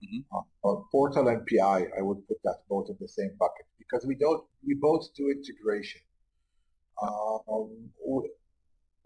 Mm-hmm. 0.02 0.36
Uh, 0.64 0.82
Portal 0.90 1.28
and 1.28 1.46
PI, 1.46 1.86
I 1.96 2.02
would 2.02 2.26
put 2.26 2.38
that 2.42 2.62
both 2.68 2.90
in 2.90 2.96
the 3.00 3.06
same 3.06 3.30
bucket 3.38 3.66
because 3.78 4.04
we 4.04 4.16
don't 4.16 4.42
we 4.66 4.74
both 4.74 5.06
do 5.14 5.30
integration. 5.30 6.00
Um, 7.00 7.70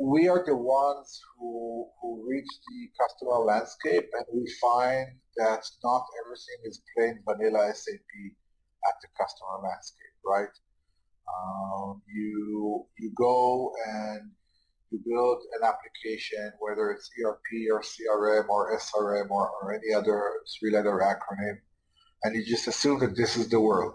we 0.01 0.27
are 0.27 0.43
the 0.47 0.57
ones 0.57 1.21
who 1.37 1.87
who 2.01 2.27
reach 2.27 2.49
the 2.67 2.89
customer 2.99 3.45
landscape 3.45 4.09
and 4.15 4.25
we 4.33 4.51
find 4.59 5.09
that 5.37 5.63
not 5.85 6.05
everything 6.25 6.61
is 6.65 6.81
plain 6.97 7.21
vanilla 7.27 7.75
SAP 7.75 8.33
at 8.87 8.95
the 9.03 9.09
customer 9.19 9.59
landscape, 9.63 10.17
right? 10.25 10.55
Um, 11.29 12.03
you 12.07 12.87
you 12.99 13.13
go 13.17 13.73
and 13.87 14.31
you 14.91 15.01
build 15.05 15.43
an 15.61 15.69
application, 15.69 16.53
whether 16.61 16.91
it's 16.91 17.11
ERP 17.23 17.71
or 17.71 17.83
CRM 17.83 18.49
or 18.49 18.79
SRM 18.79 19.31
or, 19.31 19.51
or 19.61 19.75
any 19.75 19.93
other 19.93 20.23
three-letter 20.59 20.99
acronym, 21.05 21.59
and 22.25 22.35
you 22.35 22.45
just 22.45 22.69
assume 22.69 22.99
that 23.01 23.15
this 23.15 23.37
is 23.37 23.51
the 23.51 23.61
world. 23.61 23.95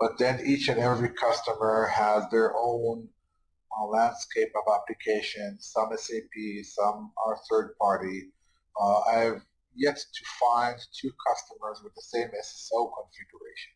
But 0.00 0.18
then 0.18 0.44
each 0.44 0.68
and 0.68 0.80
every 0.80 1.10
customer 1.10 1.86
has 1.94 2.28
their 2.30 2.54
own 2.56 3.08
a 3.78 3.84
landscape 3.84 4.52
of 4.56 4.72
applications, 4.74 5.70
some 5.72 5.90
SAP, 5.96 6.64
some 6.64 7.12
are 7.24 7.38
third 7.50 7.74
party. 7.78 8.32
Uh, 8.80 9.00
I've 9.00 9.42
yet 9.74 9.96
to 9.96 10.24
find 10.40 10.76
two 10.98 11.12
customers 11.28 11.82
with 11.84 11.94
the 11.94 12.02
same 12.02 12.28
SSO 12.28 12.90
configuration. 12.96 13.75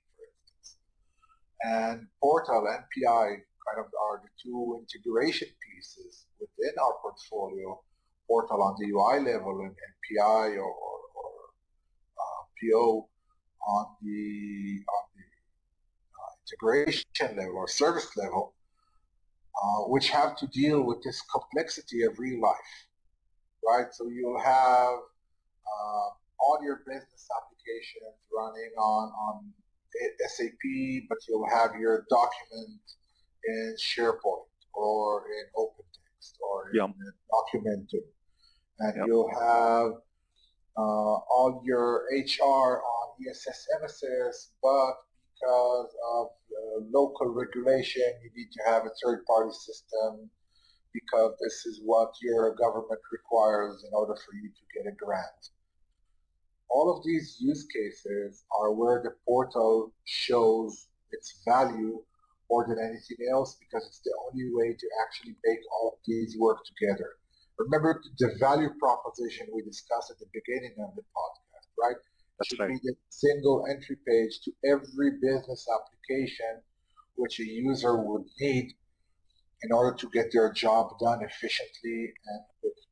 And 1.62 2.06
Portal 2.20 2.66
and 2.68 2.84
PI 2.94 3.26
kind 3.26 3.78
of 3.78 3.86
are 3.86 4.22
the 4.22 4.30
two 4.42 4.80
integration 4.80 5.48
pieces 5.60 6.26
within 6.40 6.72
our 6.82 6.94
portfolio, 7.02 7.80
Portal 8.26 8.62
on 8.62 8.76
the 8.78 8.86
UI 8.86 9.20
level 9.32 9.60
and, 9.60 9.74
PI 10.10 10.56
or, 10.56 10.72
or, 10.72 10.98
or 11.14 11.32
uh, 12.18 12.42
PO 12.58 13.08
on 13.68 13.86
the, 14.02 14.82
on 14.88 15.04
the 15.14 15.28
uh, 16.18 16.32
integration 16.42 17.36
level 17.36 17.56
or 17.56 17.68
service 17.68 18.10
level, 18.16 18.54
uh, 19.62 19.82
which 19.88 20.08
have 20.08 20.36
to 20.36 20.46
deal 20.48 20.82
with 20.82 21.02
this 21.02 21.22
complexity 21.32 22.02
of 22.02 22.18
real 22.18 22.40
life, 22.40 22.86
right? 23.64 23.86
So 23.92 24.08
you'll 24.08 24.40
have 24.40 24.98
uh, 24.98 26.08
all 26.40 26.58
your 26.64 26.82
business 26.86 27.28
applications 27.36 28.16
running 28.34 28.72
on, 28.78 29.12
on 29.12 29.52
SAP, 30.28 31.04
but 31.08 31.18
you'll 31.28 31.48
have 31.48 31.72
your 31.78 32.06
document 32.10 32.80
in 33.46 33.76
SharePoint 33.78 34.46
or 34.74 35.24
in 35.26 35.44
OpenText 35.56 36.32
or 36.40 36.70
in 36.70 36.94
Documentum. 37.32 38.04
And 38.78 38.96
yep. 38.96 39.06
you'll 39.06 39.30
have 39.34 39.92
uh, 40.76 40.80
all 40.80 41.62
your 41.64 42.04
HR 42.12 42.80
on 42.80 43.08
ESS 43.28 43.66
MSS, 43.82 44.52
but 44.62 44.94
because 45.40 45.90
of 46.14 46.26
uh, 46.26 46.84
local 46.90 47.28
regulation, 47.28 48.02
you 48.22 48.30
need 48.34 48.50
to 48.52 48.70
have 48.70 48.84
a 48.84 48.90
third-party 49.04 49.52
system 49.52 50.30
because 50.92 51.32
this 51.40 51.66
is 51.66 51.80
what 51.84 52.12
your 52.22 52.54
government 52.54 53.00
requires 53.12 53.84
in 53.84 53.90
order 53.92 54.14
for 54.14 54.34
you 54.34 54.48
to 54.48 54.62
get 54.74 54.92
a 54.92 54.96
grant. 54.96 55.50
All 56.70 56.96
of 56.96 57.04
these 57.04 57.36
use 57.40 57.66
cases 57.66 58.44
are 58.60 58.72
where 58.72 59.02
the 59.02 59.14
portal 59.26 59.92
shows 60.04 60.88
its 61.12 61.42
value 61.44 62.02
more 62.50 62.66
than 62.68 62.78
anything 62.78 63.26
else 63.30 63.56
because 63.58 63.86
it's 63.86 64.00
the 64.00 64.14
only 64.26 64.50
way 64.52 64.74
to 64.74 64.86
actually 65.04 65.36
make 65.44 65.60
all 65.72 65.94
of 65.94 65.98
these 66.06 66.36
work 66.38 66.58
together. 66.64 67.16
Remember 67.58 68.00
the 68.18 68.36
value 68.38 68.70
proposition 68.78 69.46
we 69.54 69.62
discussed 69.62 70.10
at 70.10 70.18
the 70.18 70.26
beginning 70.32 70.74
of 70.80 70.94
the 70.96 71.02
podcast, 71.02 71.68
right? 71.78 71.96
That's 72.38 72.48
should 72.48 72.60
right. 72.60 72.68
be 72.68 72.80
the 72.82 72.94
single 73.10 73.66
entry 73.68 73.96
page 74.06 74.40
to 74.44 74.52
every 74.64 75.12
business 75.20 75.66
application 75.68 76.62
which 77.16 77.38
a 77.38 77.44
user 77.44 77.96
would 77.96 78.24
need 78.40 78.72
in 79.62 79.72
order 79.72 79.94
to 79.96 80.08
get 80.10 80.32
their 80.32 80.52
job 80.52 80.98
done 80.98 81.22
efficiently 81.22 82.12
and 82.26 82.40
quickly. 82.60 82.89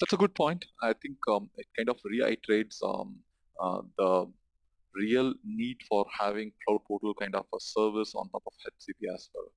That's 0.00 0.12
a 0.12 0.16
good 0.16 0.34
point. 0.34 0.64
I 0.82 0.92
think 0.92 1.16
um, 1.28 1.48
it 1.56 1.66
kind 1.76 1.88
of 1.88 1.98
reiterates 2.04 2.80
um, 2.84 3.16
uh, 3.60 3.80
the 3.96 4.30
real 4.94 5.34
need 5.44 5.78
for 5.88 6.04
having 6.18 6.52
Cloud 6.66 6.80
Portal 6.86 7.14
kind 7.14 7.34
of 7.34 7.46
a 7.54 7.60
service 7.60 8.14
on 8.14 8.28
top 8.30 8.42
of 8.46 8.52
HCP 8.66 9.14
as 9.14 9.30
well. 9.34 9.52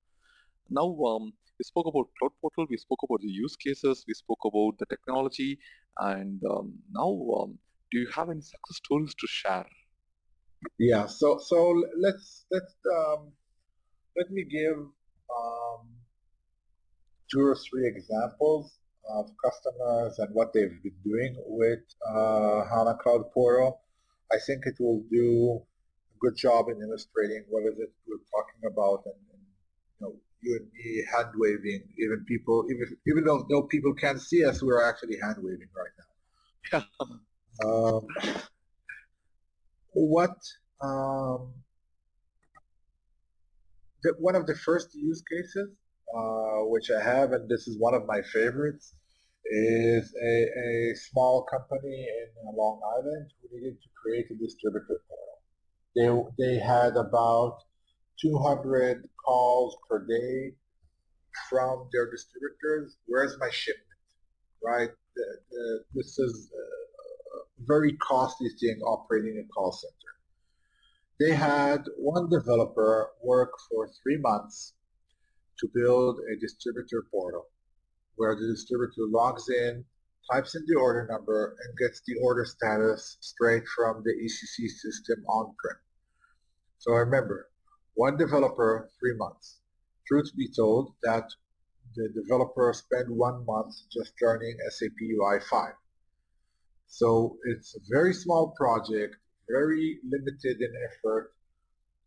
Now, 0.70 1.04
um, 1.10 1.32
we 1.58 1.64
spoke 1.64 1.86
about 1.86 2.08
Cloud 2.18 2.32
Portal, 2.40 2.66
we 2.70 2.78
spoke 2.78 3.00
about 3.02 3.20
the 3.20 3.28
use 3.28 3.56
cases, 3.56 4.04
we 4.08 4.14
spoke 4.14 4.38
about 4.44 4.78
the 4.78 4.86
technology, 4.86 5.58
and 5.98 6.40
um, 6.48 6.72
now, 6.90 7.10
um, 7.38 7.58
do 7.90 7.98
you 7.98 8.08
have 8.14 8.30
any 8.30 8.40
success 8.40 8.76
stories 8.84 9.14
to 9.14 9.26
share? 9.26 9.66
Yeah, 10.78 11.06
so 11.06 11.38
so 11.42 11.82
let's 11.98 12.44
let's 12.50 12.74
um, 12.98 13.32
let 14.16 14.30
me 14.30 14.44
give 14.44 14.76
two 17.30 17.40
or 17.40 17.56
three 17.56 17.86
examples 17.86 18.74
of 19.08 19.30
customers 19.42 20.18
and 20.18 20.34
what 20.34 20.52
they've 20.52 20.82
been 20.82 21.00
doing 21.04 21.36
with 21.46 21.80
uh, 22.08 22.64
HANA 22.70 22.98
Cloud 23.02 23.30
Portal. 23.32 23.80
I 24.32 24.36
think 24.46 24.66
it 24.66 24.76
will 24.78 25.02
do 25.10 25.60
a 25.60 26.18
good 26.20 26.36
job 26.36 26.68
in 26.68 26.80
illustrating 26.80 27.44
what 27.48 27.64
is 27.64 27.78
it 27.78 27.92
we're 28.06 28.16
talking 28.30 28.62
about 28.72 29.02
and, 29.06 29.14
and 29.32 29.42
you 29.98 30.06
know 30.06 30.14
you 30.42 30.56
and 30.56 30.70
me 30.72 31.04
hand 31.12 31.34
waving, 31.36 31.82
even 31.98 32.24
people, 32.26 32.64
even 32.70 32.96
even 33.06 33.24
though 33.24 33.46
no 33.50 33.62
people 33.62 33.94
can't 33.94 34.20
see 34.20 34.44
us, 34.44 34.62
we're 34.62 34.88
actually 34.88 35.16
hand 35.22 35.36
waving 35.38 35.68
right 35.76 35.94
now. 35.98 36.84
Um, 37.62 38.06
what 39.92 40.36
um, 40.80 41.52
the, 44.02 44.14
one 44.18 44.34
of 44.34 44.46
the 44.46 44.54
first 44.54 44.94
use 44.94 45.22
cases, 45.22 45.68
uh, 46.14 46.64
which 46.66 46.90
I 46.90 47.02
have, 47.02 47.32
and 47.32 47.48
this 47.48 47.68
is 47.68 47.78
one 47.78 47.94
of 47.94 48.06
my 48.06 48.20
favorites, 48.22 48.94
is 49.46 50.14
a, 50.22 50.44
a 50.44 50.94
small 50.94 51.44
company 51.44 52.06
in 52.08 52.56
Long 52.56 52.80
Island 52.96 53.30
who 53.40 53.56
needed 53.56 53.80
to 53.82 53.88
create 54.00 54.26
a 54.30 54.34
distributor 54.34 55.00
portal. 55.08 55.40
They, 55.96 56.44
they 56.44 56.58
had 56.58 56.96
about 56.96 57.58
200 58.20 59.08
calls 59.24 59.76
per 59.88 60.06
day 60.06 60.54
from 61.48 61.88
their 61.92 62.10
distributors. 62.10 62.96
Where's 63.06 63.36
my 63.38 63.50
shipment? 63.50 63.86
Right? 64.62 64.90
The, 65.16 65.36
the, 65.50 65.84
this 65.94 66.18
is 66.18 66.50
a 66.52 67.64
very 67.66 67.96
costly 67.96 68.50
thing 68.60 68.80
operating 68.82 69.38
a 69.38 69.52
call 69.52 69.72
center. 69.72 69.94
They 71.18 71.34
had 71.34 71.84
one 71.98 72.30
developer 72.30 73.10
work 73.22 73.52
for 73.68 73.90
three 74.02 74.16
months 74.18 74.74
to 75.60 75.68
build 75.74 76.18
a 76.32 76.40
distributor 76.40 77.04
portal 77.10 77.46
where 78.16 78.34
the 78.34 78.48
distributor 78.48 79.06
logs 79.08 79.48
in, 79.48 79.84
types 80.30 80.54
in 80.54 80.64
the 80.66 80.74
order 80.74 81.06
number, 81.10 81.56
and 81.64 81.78
gets 81.78 82.02
the 82.06 82.14
order 82.22 82.44
status 82.44 83.16
straight 83.20 83.64
from 83.74 84.02
the 84.04 84.12
ECC 84.12 84.68
system 84.68 85.24
on-prem. 85.28 85.76
So 86.78 86.92
remember, 86.92 87.48
one 87.94 88.16
developer, 88.16 88.90
three 88.98 89.16
months. 89.16 89.60
Truth 90.06 90.36
be 90.36 90.48
told, 90.48 90.94
that 91.02 91.24
the 91.96 92.08
developer 92.14 92.72
spent 92.72 93.10
one 93.10 93.44
month 93.46 93.74
just 93.92 94.12
learning 94.20 94.56
SAP 94.70 94.90
UI5. 95.02 95.72
So 96.86 97.36
it's 97.44 97.74
a 97.76 97.80
very 97.88 98.14
small 98.14 98.54
project, 98.56 99.16
very 99.48 99.98
limited 100.04 100.60
in 100.60 100.72
effort, 100.90 101.32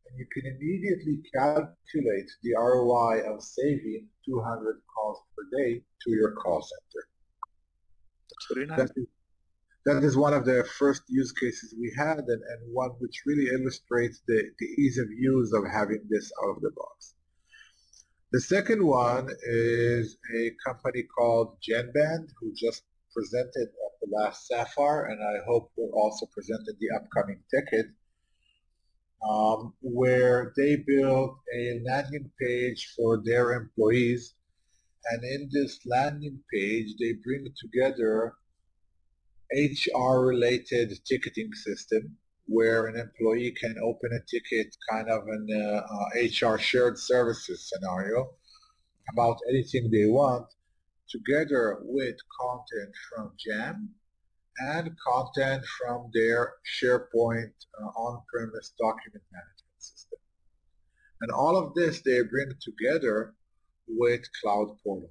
and 0.08 0.18
you 0.18 0.26
can 0.32 0.46
immediately 0.46 1.22
calculate 1.34 2.30
the 2.44 2.54
ROI 2.58 3.22
of 3.32 3.42
saving 3.42 4.08
200 4.26 4.82
calls 4.94 5.20
per 5.36 5.44
day 5.58 5.82
to 6.02 6.12
your 6.12 6.32
call 6.32 6.62
center. 6.62 7.08
That's 8.30 8.54
very 8.54 8.66
nice. 8.68 8.78
That 8.78 9.02
is, 9.02 9.08
that 9.86 10.04
is 10.04 10.18
one 10.18 10.34
of 10.34 10.46
the 10.46 10.64
first 10.78 11.04
use 11.10 11.32
cases 11.32 11.76
we 11.80 11.94
had 11.98 12.20
and, 12.20 12.42
and 12.42 12.74
one 12.74 12.92
which 13.00 13.24
really 13.26 13.48
illustrates 13.54 14.22
the, 14.28 14.44
the 14.60 14.66
ease 14.66 14.98
of 14.98 15.12
use 15.12 15.54
of 15.54 15.66
having 15.70 16.02
this 16.10 16.32
out 16.44 16.56
of 16.56 16.62
the 16.62 16.72
box. 16.72 17.16
The 18.32 18.42
second 18.42 18.86
one 18.86 19.30
is 19.44 20.18
a 20.36 20.52
company 20.66 21.04
called 21.04 21.58
Genband 21.62 22.30
who 22.40 22.54
just 22.56 22.84
presented 23.14 23.68
at 23.68 23.94
the 24.02 24.08
last 24.12 24.48
Sapphire 24.48 25.06
and 25.06 25.22
I 25.22 25.44
hope 25.46 25.72
will 25.78 25.92
also 25.94 26.26
present 26.34 26.68
at 26.68 26.80
the 26.80 26.90
upcoming 26.96 27.44
TechEd 27.54 27.92
um, 29.30 29.74
where 29.82 30.54
they 30.58 30.76
built 30.76 31.38
a 31.56 31.82
landing 31.86 32.30
page 32.40 32.94
for 32.96 33.22
their 33.24 33.54
employees. 33.54 34.36
And 35.12 35.24
in 35.24 35.50
this 35.52 35.80
landing 35.86 36.40
page, 36.54 36.96
they 37.00 37.14
bring 37.24 37.48
together 37.60 38.36
HR-related 39.52 40.94
ticketing 41.06 41.54
system 41.54 42.18
where 42.46 42.88
an 42.88 43.00
employee 43.00 43.52
can 43.60 43.76
open 43.82 44.12
a 44.14 44.20
ticket 44.30 44.76
kind 44.90 45.10
of 45.10 45.24
an 45.28 45.48
uh, 45.54 46.50
HR 46.50 46.58
shared 46.58 46.98
services 46.98 47.70
scenario 47.70 48.30
about 49.14 49.38
anything 49.50 49.90
they 49.92 50.06
want 50.06 50.46
together 51.10 51.80
with 51.82 52.16
content 52.40 52.94
from 53.10 53.32
Jam 53.38 53.90
and 54.60 54.96
content 55.08 55.64
from 55.66 56.10
their 56.14 56.54
SharePoint 56.80 57.54
uh, 57.82 57.86
on-premise 57.86 58.74
document 58.80 59.24
management 59.32 59.80
system. 59.80 60.20
And 61.22 61.32
all 61.32 61.58
of 61.58 61.74
this 61.74 62.02
they 62.02 62.22
bring 62.22 62.52
together 62.62 63.34
with 63.88 64.22
Cloud 64.42 64.78
Portal. 64.84 65.10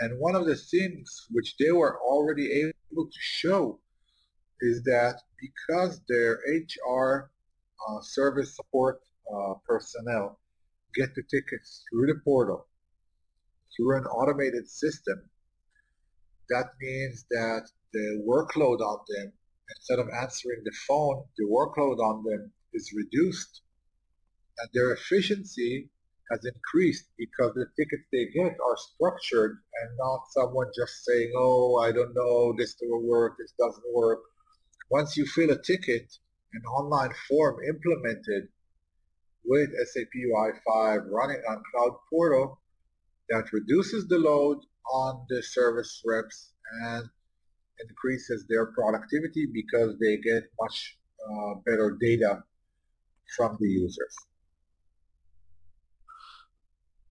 And 0.00 0.18
one 0.18 0.34
of 0.34 0.46
the 0.46 0.56
things 0.56 1.26
which 1.30 1.54
they 1.58 1.70
were 1.70 2.00
already 2.00 2.50
able 2.52 3.06
to 3.06 3.18
show 3.20 3.80
is 4.60 4.82
that 4.84 5.20
because 5.40 6.00
their 6.08 6.38
HR 6.48 7.30
uh, 7.88 8.00
service 8.00 8.56
support 8.56 9.00
uh, 9.32 9.54
personnel 9.66 10.38
get 10.94 11.14
the 11.14 11.22
tickets 11.22 11.84
through 11.90 12.06
the 12.06 12.20
portal, 12.24 12.66
through 13.76 13.96
an 13.98 14.04
automated 14.06 14.68
system, 14.68 15.22
that 16.50 16.70
means 16.80 17.24
that 17.30 17.68
the 17.92 18.22
workload 18.26 18.80
on 18.80 18.98
them, 19.08 19.32
instead 19.76 19.98
of 19.98 20.08
answering 20.20 20.62
the 20.64 20.74
phone, 20.86 21.24
the 21.38 21.44
workload 21.44 21.98
on 21.98 22.24
them 22.24 22.52
is 22.72 22.92
reduced 22.94 23.62
and 24.58 24.68
their 24.72 24.92
efficiency 24.92 25.90
has 26.30 26.44
increased 26.44 27.08
because 27.18 27.52
the 27.54 27.66
tickets 27.76 28.04
they 28.12 28.26
get 28.26 28.56
are 28.60 28.76
structured 28.76 29.58
and 29.82 29.96
not 29.98 30.20
someone 30.30 30.70
just 30.74 31.04
saying, 31.04 31.32
oh, 31.36 31.78
I 31.78 31.92
don't 31.92 32.14
know, 32.14 32.54
this 32.56 32.76
will 32.80 33.02
work, 33.02 33.36
this 33.38 33.52
doesn't 33.58 33.94
work. 33.94 34.20
Once 34.90 35.16
you 35.16 35.26
fill 35.26 35.50
a 35.50 35.60
ticket, 35.60 36.16
an 36.52 36.62
online 36.66 37.12
form 37.28 37.56
implemented 37.68 38.48
with 39.44 39.70
SAP 39.92 40.08
UI5 40.16 41.10
running 41.10 41.42
on 41.48 41.62
Cloud 41.72 41.96
Portal 42.08 42.58
that 43.28 43.52
reduces 43.52 44.06
the 44.06 44.18
load 44.18 44.58
on 44.92 45.24
the 45.28 45.42
service 45.42 46.02
reps 46.06 46.52
and 46.84 47.08
increases 47.88 48.44
their 48.48 48.66
productivity 48.66 49.46
because 49.52 49.96
they 50.00 50.16
get 50.18 50.44
much 50.60 50.98
uh, 51.24 51.54
better 51.66 51.96
data 52.00 52.42
from 53.36 53.56
the 53.60 53.68
users. 53.68 54.14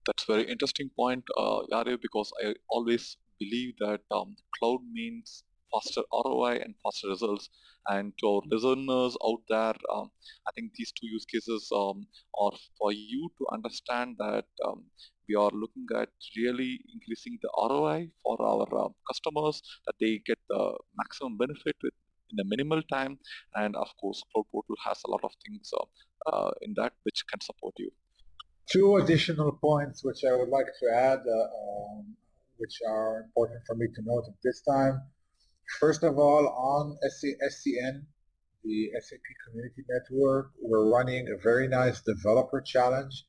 That's 0.05 0.25
very 0.25 0.43
interesting 0.43 0.89
point, 0.97 1.23
uh, 1.37 1.61
because 2.01 2.31
I 2.43 2.53
always 2.69 3.17
believe 3.39 3.73
that 3.79 4.01
um, 4.11 4.35
cloud 4.59 4.79
means 4.91 5.43
faster 5.73 6.01
ROI 6.11 6.59
and 6.63 6.75
faster 6.83 7.07
results. 7.07 7.49
And 7.87 8.13
to 8.19 8.27
our 8.27 8.41
listeners 8.49 9.17
out 9.25 9.41
there, 9.49 9.75
um, 9.93 10.11
I 10.47 10.51
think 10.55 10.71
these 10.75 10.91
two 10.91 11.07
use 11.07 11.25
cases 11.25 11.69
um, 11.75 12.07
are 12.39 12.51
for 12.77 12.93
you 12.93 13.29
to 13.37 13.45
understand 13.53 14.15
that 14.19 14.45
um, 14.65 14.85
we 15.33 15.39
are 15.43 15.51
looking 15.53 15.87
at 15.95 16.09
really 16.37 16.79
increasing 16.93 17.37
the 17.41 17.49
ROI 17.69 18.09
for 18.23 18.41
our 18.41 18.67
uh, 18.85 18.89
customers, 19.09 19.61
that 19.85 19.95
they 19.99 20.21
get 20.25 20.37
the 20.49 20.77
maximum 20.97 21.37
benefit 21.37 21.75
with 21.83 21.93
in 22.31 22.39
a 22.39 22.45
minimal 22.45 22.81
time. 22.91 23.17
And 23.55 23.75
of 23.75 23.89
course, 23.99 24.23
Cloud 24.31 24.45
Portal 24.51 24.75
has 24.85 24.99
a 25.05 25.09
lot 25.09 25.21
of 25.23 25.31
things 25.45 25.71
uh, 25.79 26.31
uh, 26.31 26.51
in 26.61 26.73
that 26.77 26.93
which 27.03 27.23
can 27.29 27.41
support 27.41 27.73
you. 27.77 27.91
Two 28.71 28.97
additional 28.97 29.51
points 29.51 30.03
which 30.03 30.23
I 30.23 30.35
would 30.35 30.49
like 30.49 30.67
to 30.81 30.95
add, 30.95 31.19
uh, 31.19 31.47
um, 31.61 32.15
which 32.57 32.75
are 32.87 33.21
important 33.25 33.61
for 33.67 33.75
me 33.75 33.87
to 33.95 34.01
note 34.03 34.25
at 34.27 34.39
this 34.43 34.61
time. 34.61 35.01
First 35.79 36.03
of 36.03 36.17
all, 36.17 36.47
on 36.47 36.97
SCN, 37.05 38.05
the 38.63 38.91
SAP 38.99 39.27
Community 39.45 39.83
Network, 39.89 40.51
we're 40.61 40.89
running 40.89 41.27
a 41.27 41.41
very 41.41 41.67
nice 41.67 42.01
developer 42.01 42.61
challenge 42.61 43.25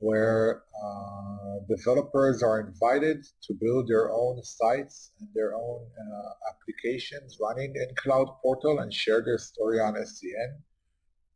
where 0.00 0.62
uh, 0.84 1.58
developers 1.68 2.42
are 2.42 2.60
invited 2.60 3.24
to 3.42 3.54
build 3.54 3.88
their 3.88 4.12
own 4.12 4.42
sites 4.42 5.10
and 5.20 5.28
their 5.34 5.54
own 5.54 5.86
uh, 6.00 6.30
applications 6.50 7.38
running 7.40 7.74
in 7.74 7.88
Cloud 7.96 8.28
Portal 8.42 8.78
and 8.78 8.92
share 8.92 9.22
their 9.22 9.38
story 9.38 9.80
on 9.80 9.94
SCN 9.94 10.58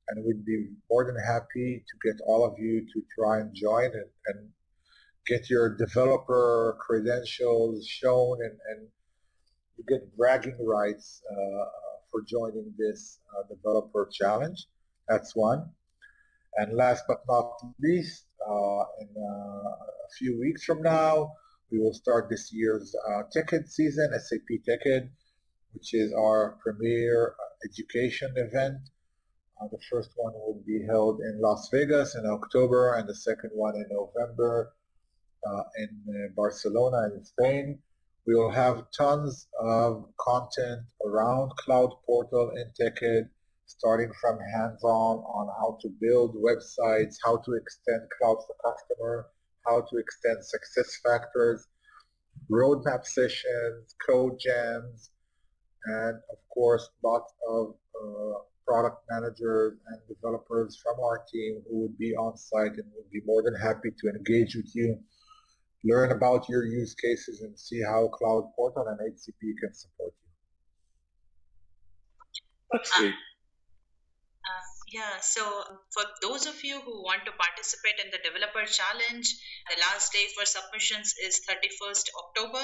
and 0.09 0.25
we'd 0.25 0.45
be 0.45 0.69
more 0.91 1.05
than 1.05 1.17
happy 1.17 1.85
to 1.89 2.09
get 2.09 2.21
all 2.27 2.45
of 2.45 2.59
you 2.59 2.81
to 2.93 3.03
try 3.15 3.41
and 3.41 3.55
join 3.55 3.87
and, 3.87 4.11
and 4.27 4.49
get 5.27 5.49
your 5.49 5.77
developer 5.77 6.77
credentials 6.81 7.87
shown 7.87 8.39
and, 8.43 8.59
and 8.71 8.89
you 9.77 9.85
get 9.89 10.17
bragging 10.17 10.59
rights 10.65 11.23
uh, 11.31 11.65
for 12.11 12.23
joining 12.27 12.73
this 12.79 13.21
uh, 13.33 13.43
developer 13.55 14.09
challenge. 14.13 14.67
That's 15.09 15.35
one. 15.35 15.71
And 16.57 16.75
last 16.75 17.05
but 17.09 17.21
not 17.29 17.53
least, 17.81 18.27
in 19.01 19.09
uh, 19.17 19.69
a 19.69 20.11
few 20.19 20.39
weeks 20.39 20.65
from 20.65 20.83
now, 20.83 21.33
we 21.71 21.79
will 21.79 21.95
start 21.95 22.29
this 22.29 22.53
year's 22.53 22.95
uh, 23.09 23.23
TechEd 23.35 23.69
season, 23.69 24.11
SAP 24.19 24.61
TechEd, 24.69 25.09
which 25.73 25.95
is 25.95 26.13
our 26.13 26.59
premier 26.63 27.35
uh, 27.39 27.69
education 27.69 28.33
event 28.37 28.79
uh, 29.63 29.69
the 29.71 29.79
first 29.91 30.11
one 30.17 30.33
will 30.35 30.61
be 30.67 30.85
held 30.85 31.21
in 31.21 31.41
Las 31.41 31.69
Vegas 31.73 32.17
in 32.17 32.27
October 32.27 32.95
and 32.95 33.09
the 33.09 33.15
second 33.15 33.51
one 33.55 33.77
in 33.77 33.87
November 33.91 34.73
uh, 35.47 35.63
in 35.77 35.89
uh, 36.09 36.29
Barcelona 36.35 37.15
in 37.15 37.25
Spain. 37.25 37.79
We 38.27 38.35
will 38.35 38.51
have 38.51 38.87
tons 38.97 39.47
of 39.61 40.09
content 40.19 40.83
around 41.05 41.51
Cloud 41.57 41.93
Portal 42.07 42.53
and 42.57 42.73
TechEd, 42.75 43.29
starting 43.77 44.11
from 44.21 44.39
hands-on 44.55 45.19
on 45.19 45.47
how 45.59 45.79
to 45.81 45.89
build 46.01 46.37
websites, 46.37 47.17
how 47.25 47.37
to 47.39 47.53
extend 47.55 48.03
Cloud 48.19 48.39
for 48.47 48.57
Customer, 48.63 49.27
how 49.67 49.81
to 49.81 49.97
extend 49.97 50.39
SuccessFactors, 50.39 51.61
roadmap 52.51 53.05
sessions, 53.07 53.95
code 54.07 54.39
jams, 54.39 55.11
and 55.85 56.17
of 56.31 56.39
course 56.53 56.91
lots 57.03 57.33
of 57.49 57.75
uh, 58.01 58.39
product 58.67 59.03
managers 59.11 59.75
and 59.89 59.99
developers 60.09 60.81
from 60.83 60.95
our 61.01 61.25
team 61.33 61.63
who 61.69 61.83
would 61.83 61.99
be 61.99 62.15
on 62.15 62.37
site 62.37 62.73
and 62.73 62.87
would 62.95 63.11
be 63.11 63.21
more 63.25 63.43
than 63.43 63.55
happy 63.55 63.91
to 63.99 64.09
engage 64.09 64.55
with 64.55 64.71
you, 64.75 64.99
learn 65.85 66.13
about 66.13 66.49
your 66.49 66.65
use 66.65 66.95
cases 66.95 67.43
and 67.43 67.59
see 67.59 67.83
how 67.83 68.09
Cloud 68.09 68.51
Portal 68.55 68.87
and 68.87 69.01
HCP 69.01 69.59
can 69.61 69.75
support 69.75 70.13
you. 70.23 70.29
That's 72.73 72.99
great. 72.99 73.15
Yeah, 74.93 75.19
so 75.21 75.43
for 75.93 76.05
those 76.21 76.47
of 76.47 76.63
you 76.63 76.81
who 76.83 77.03
want 77.03 77.25
to 77.25 77.33
participate 77.33 77.99
in 77.99 78.11
the 78.13 78.19
developer 78.23 78.65
challenge, 78.65 79.27
the 79.69 79.81
last 79.81 80.13
day 80.13 80.29
for 80.37 80.45
submissions 80.47 81.15
is 81.21 81.41
31st 81.49 82.11
October 82.15 82.63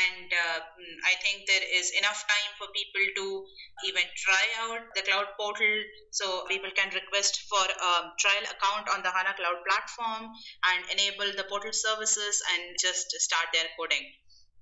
and 0.00 0.28
uh, 0.32 0.60
mm, 0.60 0.96
I 1.04 1.14
think 1.20 1.44
there 1.48 1.60
is 1.74 1.90
enough 1.98 2.24
time 2.28 2.52
for 2.56 2.68
people 2.72 3.04
to 3.16 3.44
even 3.88 4.04
try 4.16 4.44
out 4.60 4.80
the 4.94 5.02
cloud 5.02 5.26
portal. 5.38 5.82
So 6.12 6.46
people 6.46 6.70
can 6.70 6.88
request 6.94 7.42
for 7.50 7.64
a 7.68 7.92
trial 8.20 8.44
account 8.48 8.88
on 8.88 9.02
the 9.02 9.10
HANA 9.10 9.34
Cloud 9.36 9.60
platform 9.68 10.30
and 10.72 10.84
enable 10.92 11.32
the 11.36 11.44
portal 11.50 11.72
services 11.72 12.40
and 12.54 12.76
just 12.80 13.10
start 13.20 13.48
their 13.52 13.68
coding. 13.76 14.06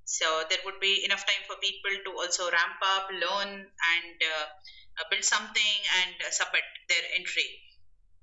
So 0.06 0.42
there 0.50 0.58
would 0.64 0.80
be 0.80 1.04
enough 1.04 1.24
time 1.24 1.44
for 1.46 1.54
people 1.62 1.94
to 2.06 2.10
also 2.18 2.50
ramp 2.50 2.80
up, 2.82 3.08
learn, 3.12 3.50
and 3.70 4.16
uh, 4.22 4.46
build 5.10 5.24
something 5.24 5.78
and 6.02 6.14
submit 6.32 6.64
their 6.88 7.04
entry. 7.14 7.68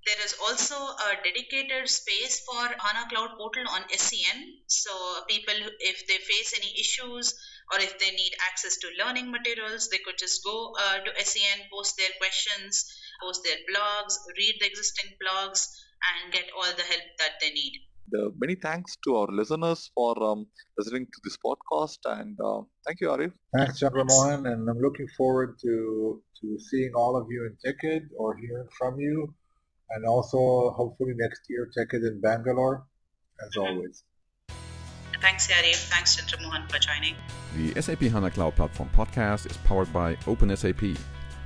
There 0.05 0.21
is 0.23 0.35
also 0.39 0.75
a 0.75 1.17
dedicated 1.23 1.89
space 1.89 2.41
for 2.45 2.61
HANA 2.61 3.09
Cloud 3.09 3.37
Portal 3.37 3.67
on 3.67 3.83
SCN. 3.89 4.61
So 4.67 4.91
people, 5.27 5.55
if 5.79 6.05
they 6.05 6.17
face 6.19 6.53
any 6.55 6.79
issues 6.79 7.33
or 7.73 7.79
if 7.79 7.97
they 7.97 8.11
need 8.11 8.33
access 8.47 8.77
to 8.77 8.89
learning 9.03 9.31
materials, 9.31 9.89
they 9.89 9.97
could 9.97 10.19
just 10.19 10.43
go 10.43 10.75
uh, 10.77 10.99
to 10.99 11.11
SCN, 11.11 11.69
post 11.71 11.97
their 11.97 12.11
questions, 12.19 12.85
post 13.19 13.43
their 13.43 13.57
blogs, 13.65 14.17
read 14.37 14.57
the 14.59 14.67
existing 14.67 15.17
blogs, 15.17 15.67
and 16.13 16.31
get 16.31 16.51
all 16.55 16.71
the 16.75 16.83
help 16.83 17.03
that 17.17 17.39
they 17.41 17.49
need. 17.49 17.81
The 18.11 18.31
many 18.37 18.55
thanks 18.55 18.97
to 19.03 19.15
our 19.15 19.27
listeners 19.27 19.91
for 19.95 20.21
um, 20.23 20.45
listening 20.77 21.05
to 21.05 21.19
this 21.23 21.37
podcast, 21.37 21.99
and 22.05 22.37
uh, 22.39 22.61
thank 22.85 23.01
you, 23.01 23.07
Arif. 23.07 23.31
Thanks, 23.55 23.79
Chandra 23.79 24.05
Mohan, 24.05 24.45
and 24.45 24.69
I'm 24.69 24.79
looking 24.79 25.07
forward 25.17 25.55
to 25.63 26.21
to 26.41 26.59
seeing 26.59 26.91
all 26.95 27.17
of 27.17 27.27
you 27.29 27.49
in 27.49 27.53
TechEd 27.65 28.03
or 28.17 28.35
hearing 28.37 28.67
from 28.77 28.99
you 28.99 29.33
and 29.91 30.05
also 30.05 30.71
hopefully 30.75 31.13
next 31.15 31.41
year 31.49 31.69
TechEd 31.77 32.07
in 32.07 32.21
Bangalore, 32.21 32.85
as 33.41 33.55
mm-hmm. 33.55 33.75
always. 33.75 34.03
Thanks, 35.21 35.47
Yari. 35.47 35.75
Thanks, 35.75 36.15
Chandra 36.15 36.39
Mohan, 36.41 36.67
for 36.67 36.77
joining. 36.79 37.15
The 37.55 37.81
SAP 37.81 38.01
HANA 38.01 38.31
Cloud 38.31 38.55
Platform 38.55 38.89
podcast 38.95 39.49
is 39.49 39.57
powered 39.57 39.91
by 39.93 40.15
OpenSAP. 40.27 40.97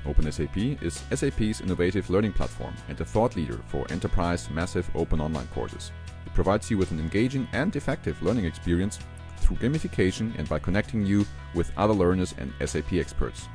OpenSAP 0.06 0.82
is 0.82 1.04
SAP's 1.14 1.62
innovative 1.62 2.10
learning 2.10 2.34
platform 2.34 2.74
and 2.88 3.00
a 3.00 3.06
thought 3.06 3.36
leader 3.36 3.60
for 3.68 3.86
enterprise 3.92 4.50
massive 4.50 4.90
open 4.96 5.22
online 5.22 5.48
courses. 5.48 5.92
Provides 6.40 6.72
you 6.72 6.78
with 6.78 6.92
an 6.92 7.02
engaging 7.02 7.50
and 7.52 7.76
effective 7.76 8.24
learning 8.24 8.46
experience 8.46 8.98
through 9.40 9.58
gamification 9.58 10.34
and 10.40 10.48
by 10.48 10.58
connecting 10.58 11.06
you 11.06 11.26
with 11.54 11.70
other 11.76 11.94
learners 11.94 12.34
and 12.38 12.54
SAP 12.66 12.94
experts. 12.94 13.50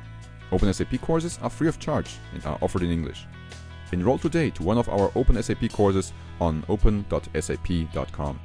OpenSAP 0.51 1.01
courses 1.01 1.39
are 1.41 1.49
free 1.49 1.67
of 1.67 1.79
charge 1.79 2.17
and 2.35 2.45
are 2.45 2.59
offered 2.61 2.83
in 2.83 2.91
English. 2.91 3.25
Enroll 3.91 4.19
today 4.19 4.51
to 4.51 4.61
one 4.61 4.77
of 4.77 4.87
our 4.87 5.09
OpenSAP 5.13 5.73
courses 5.73 6.13
on 6.39 6.63
open.sap.com. 6.69 8.39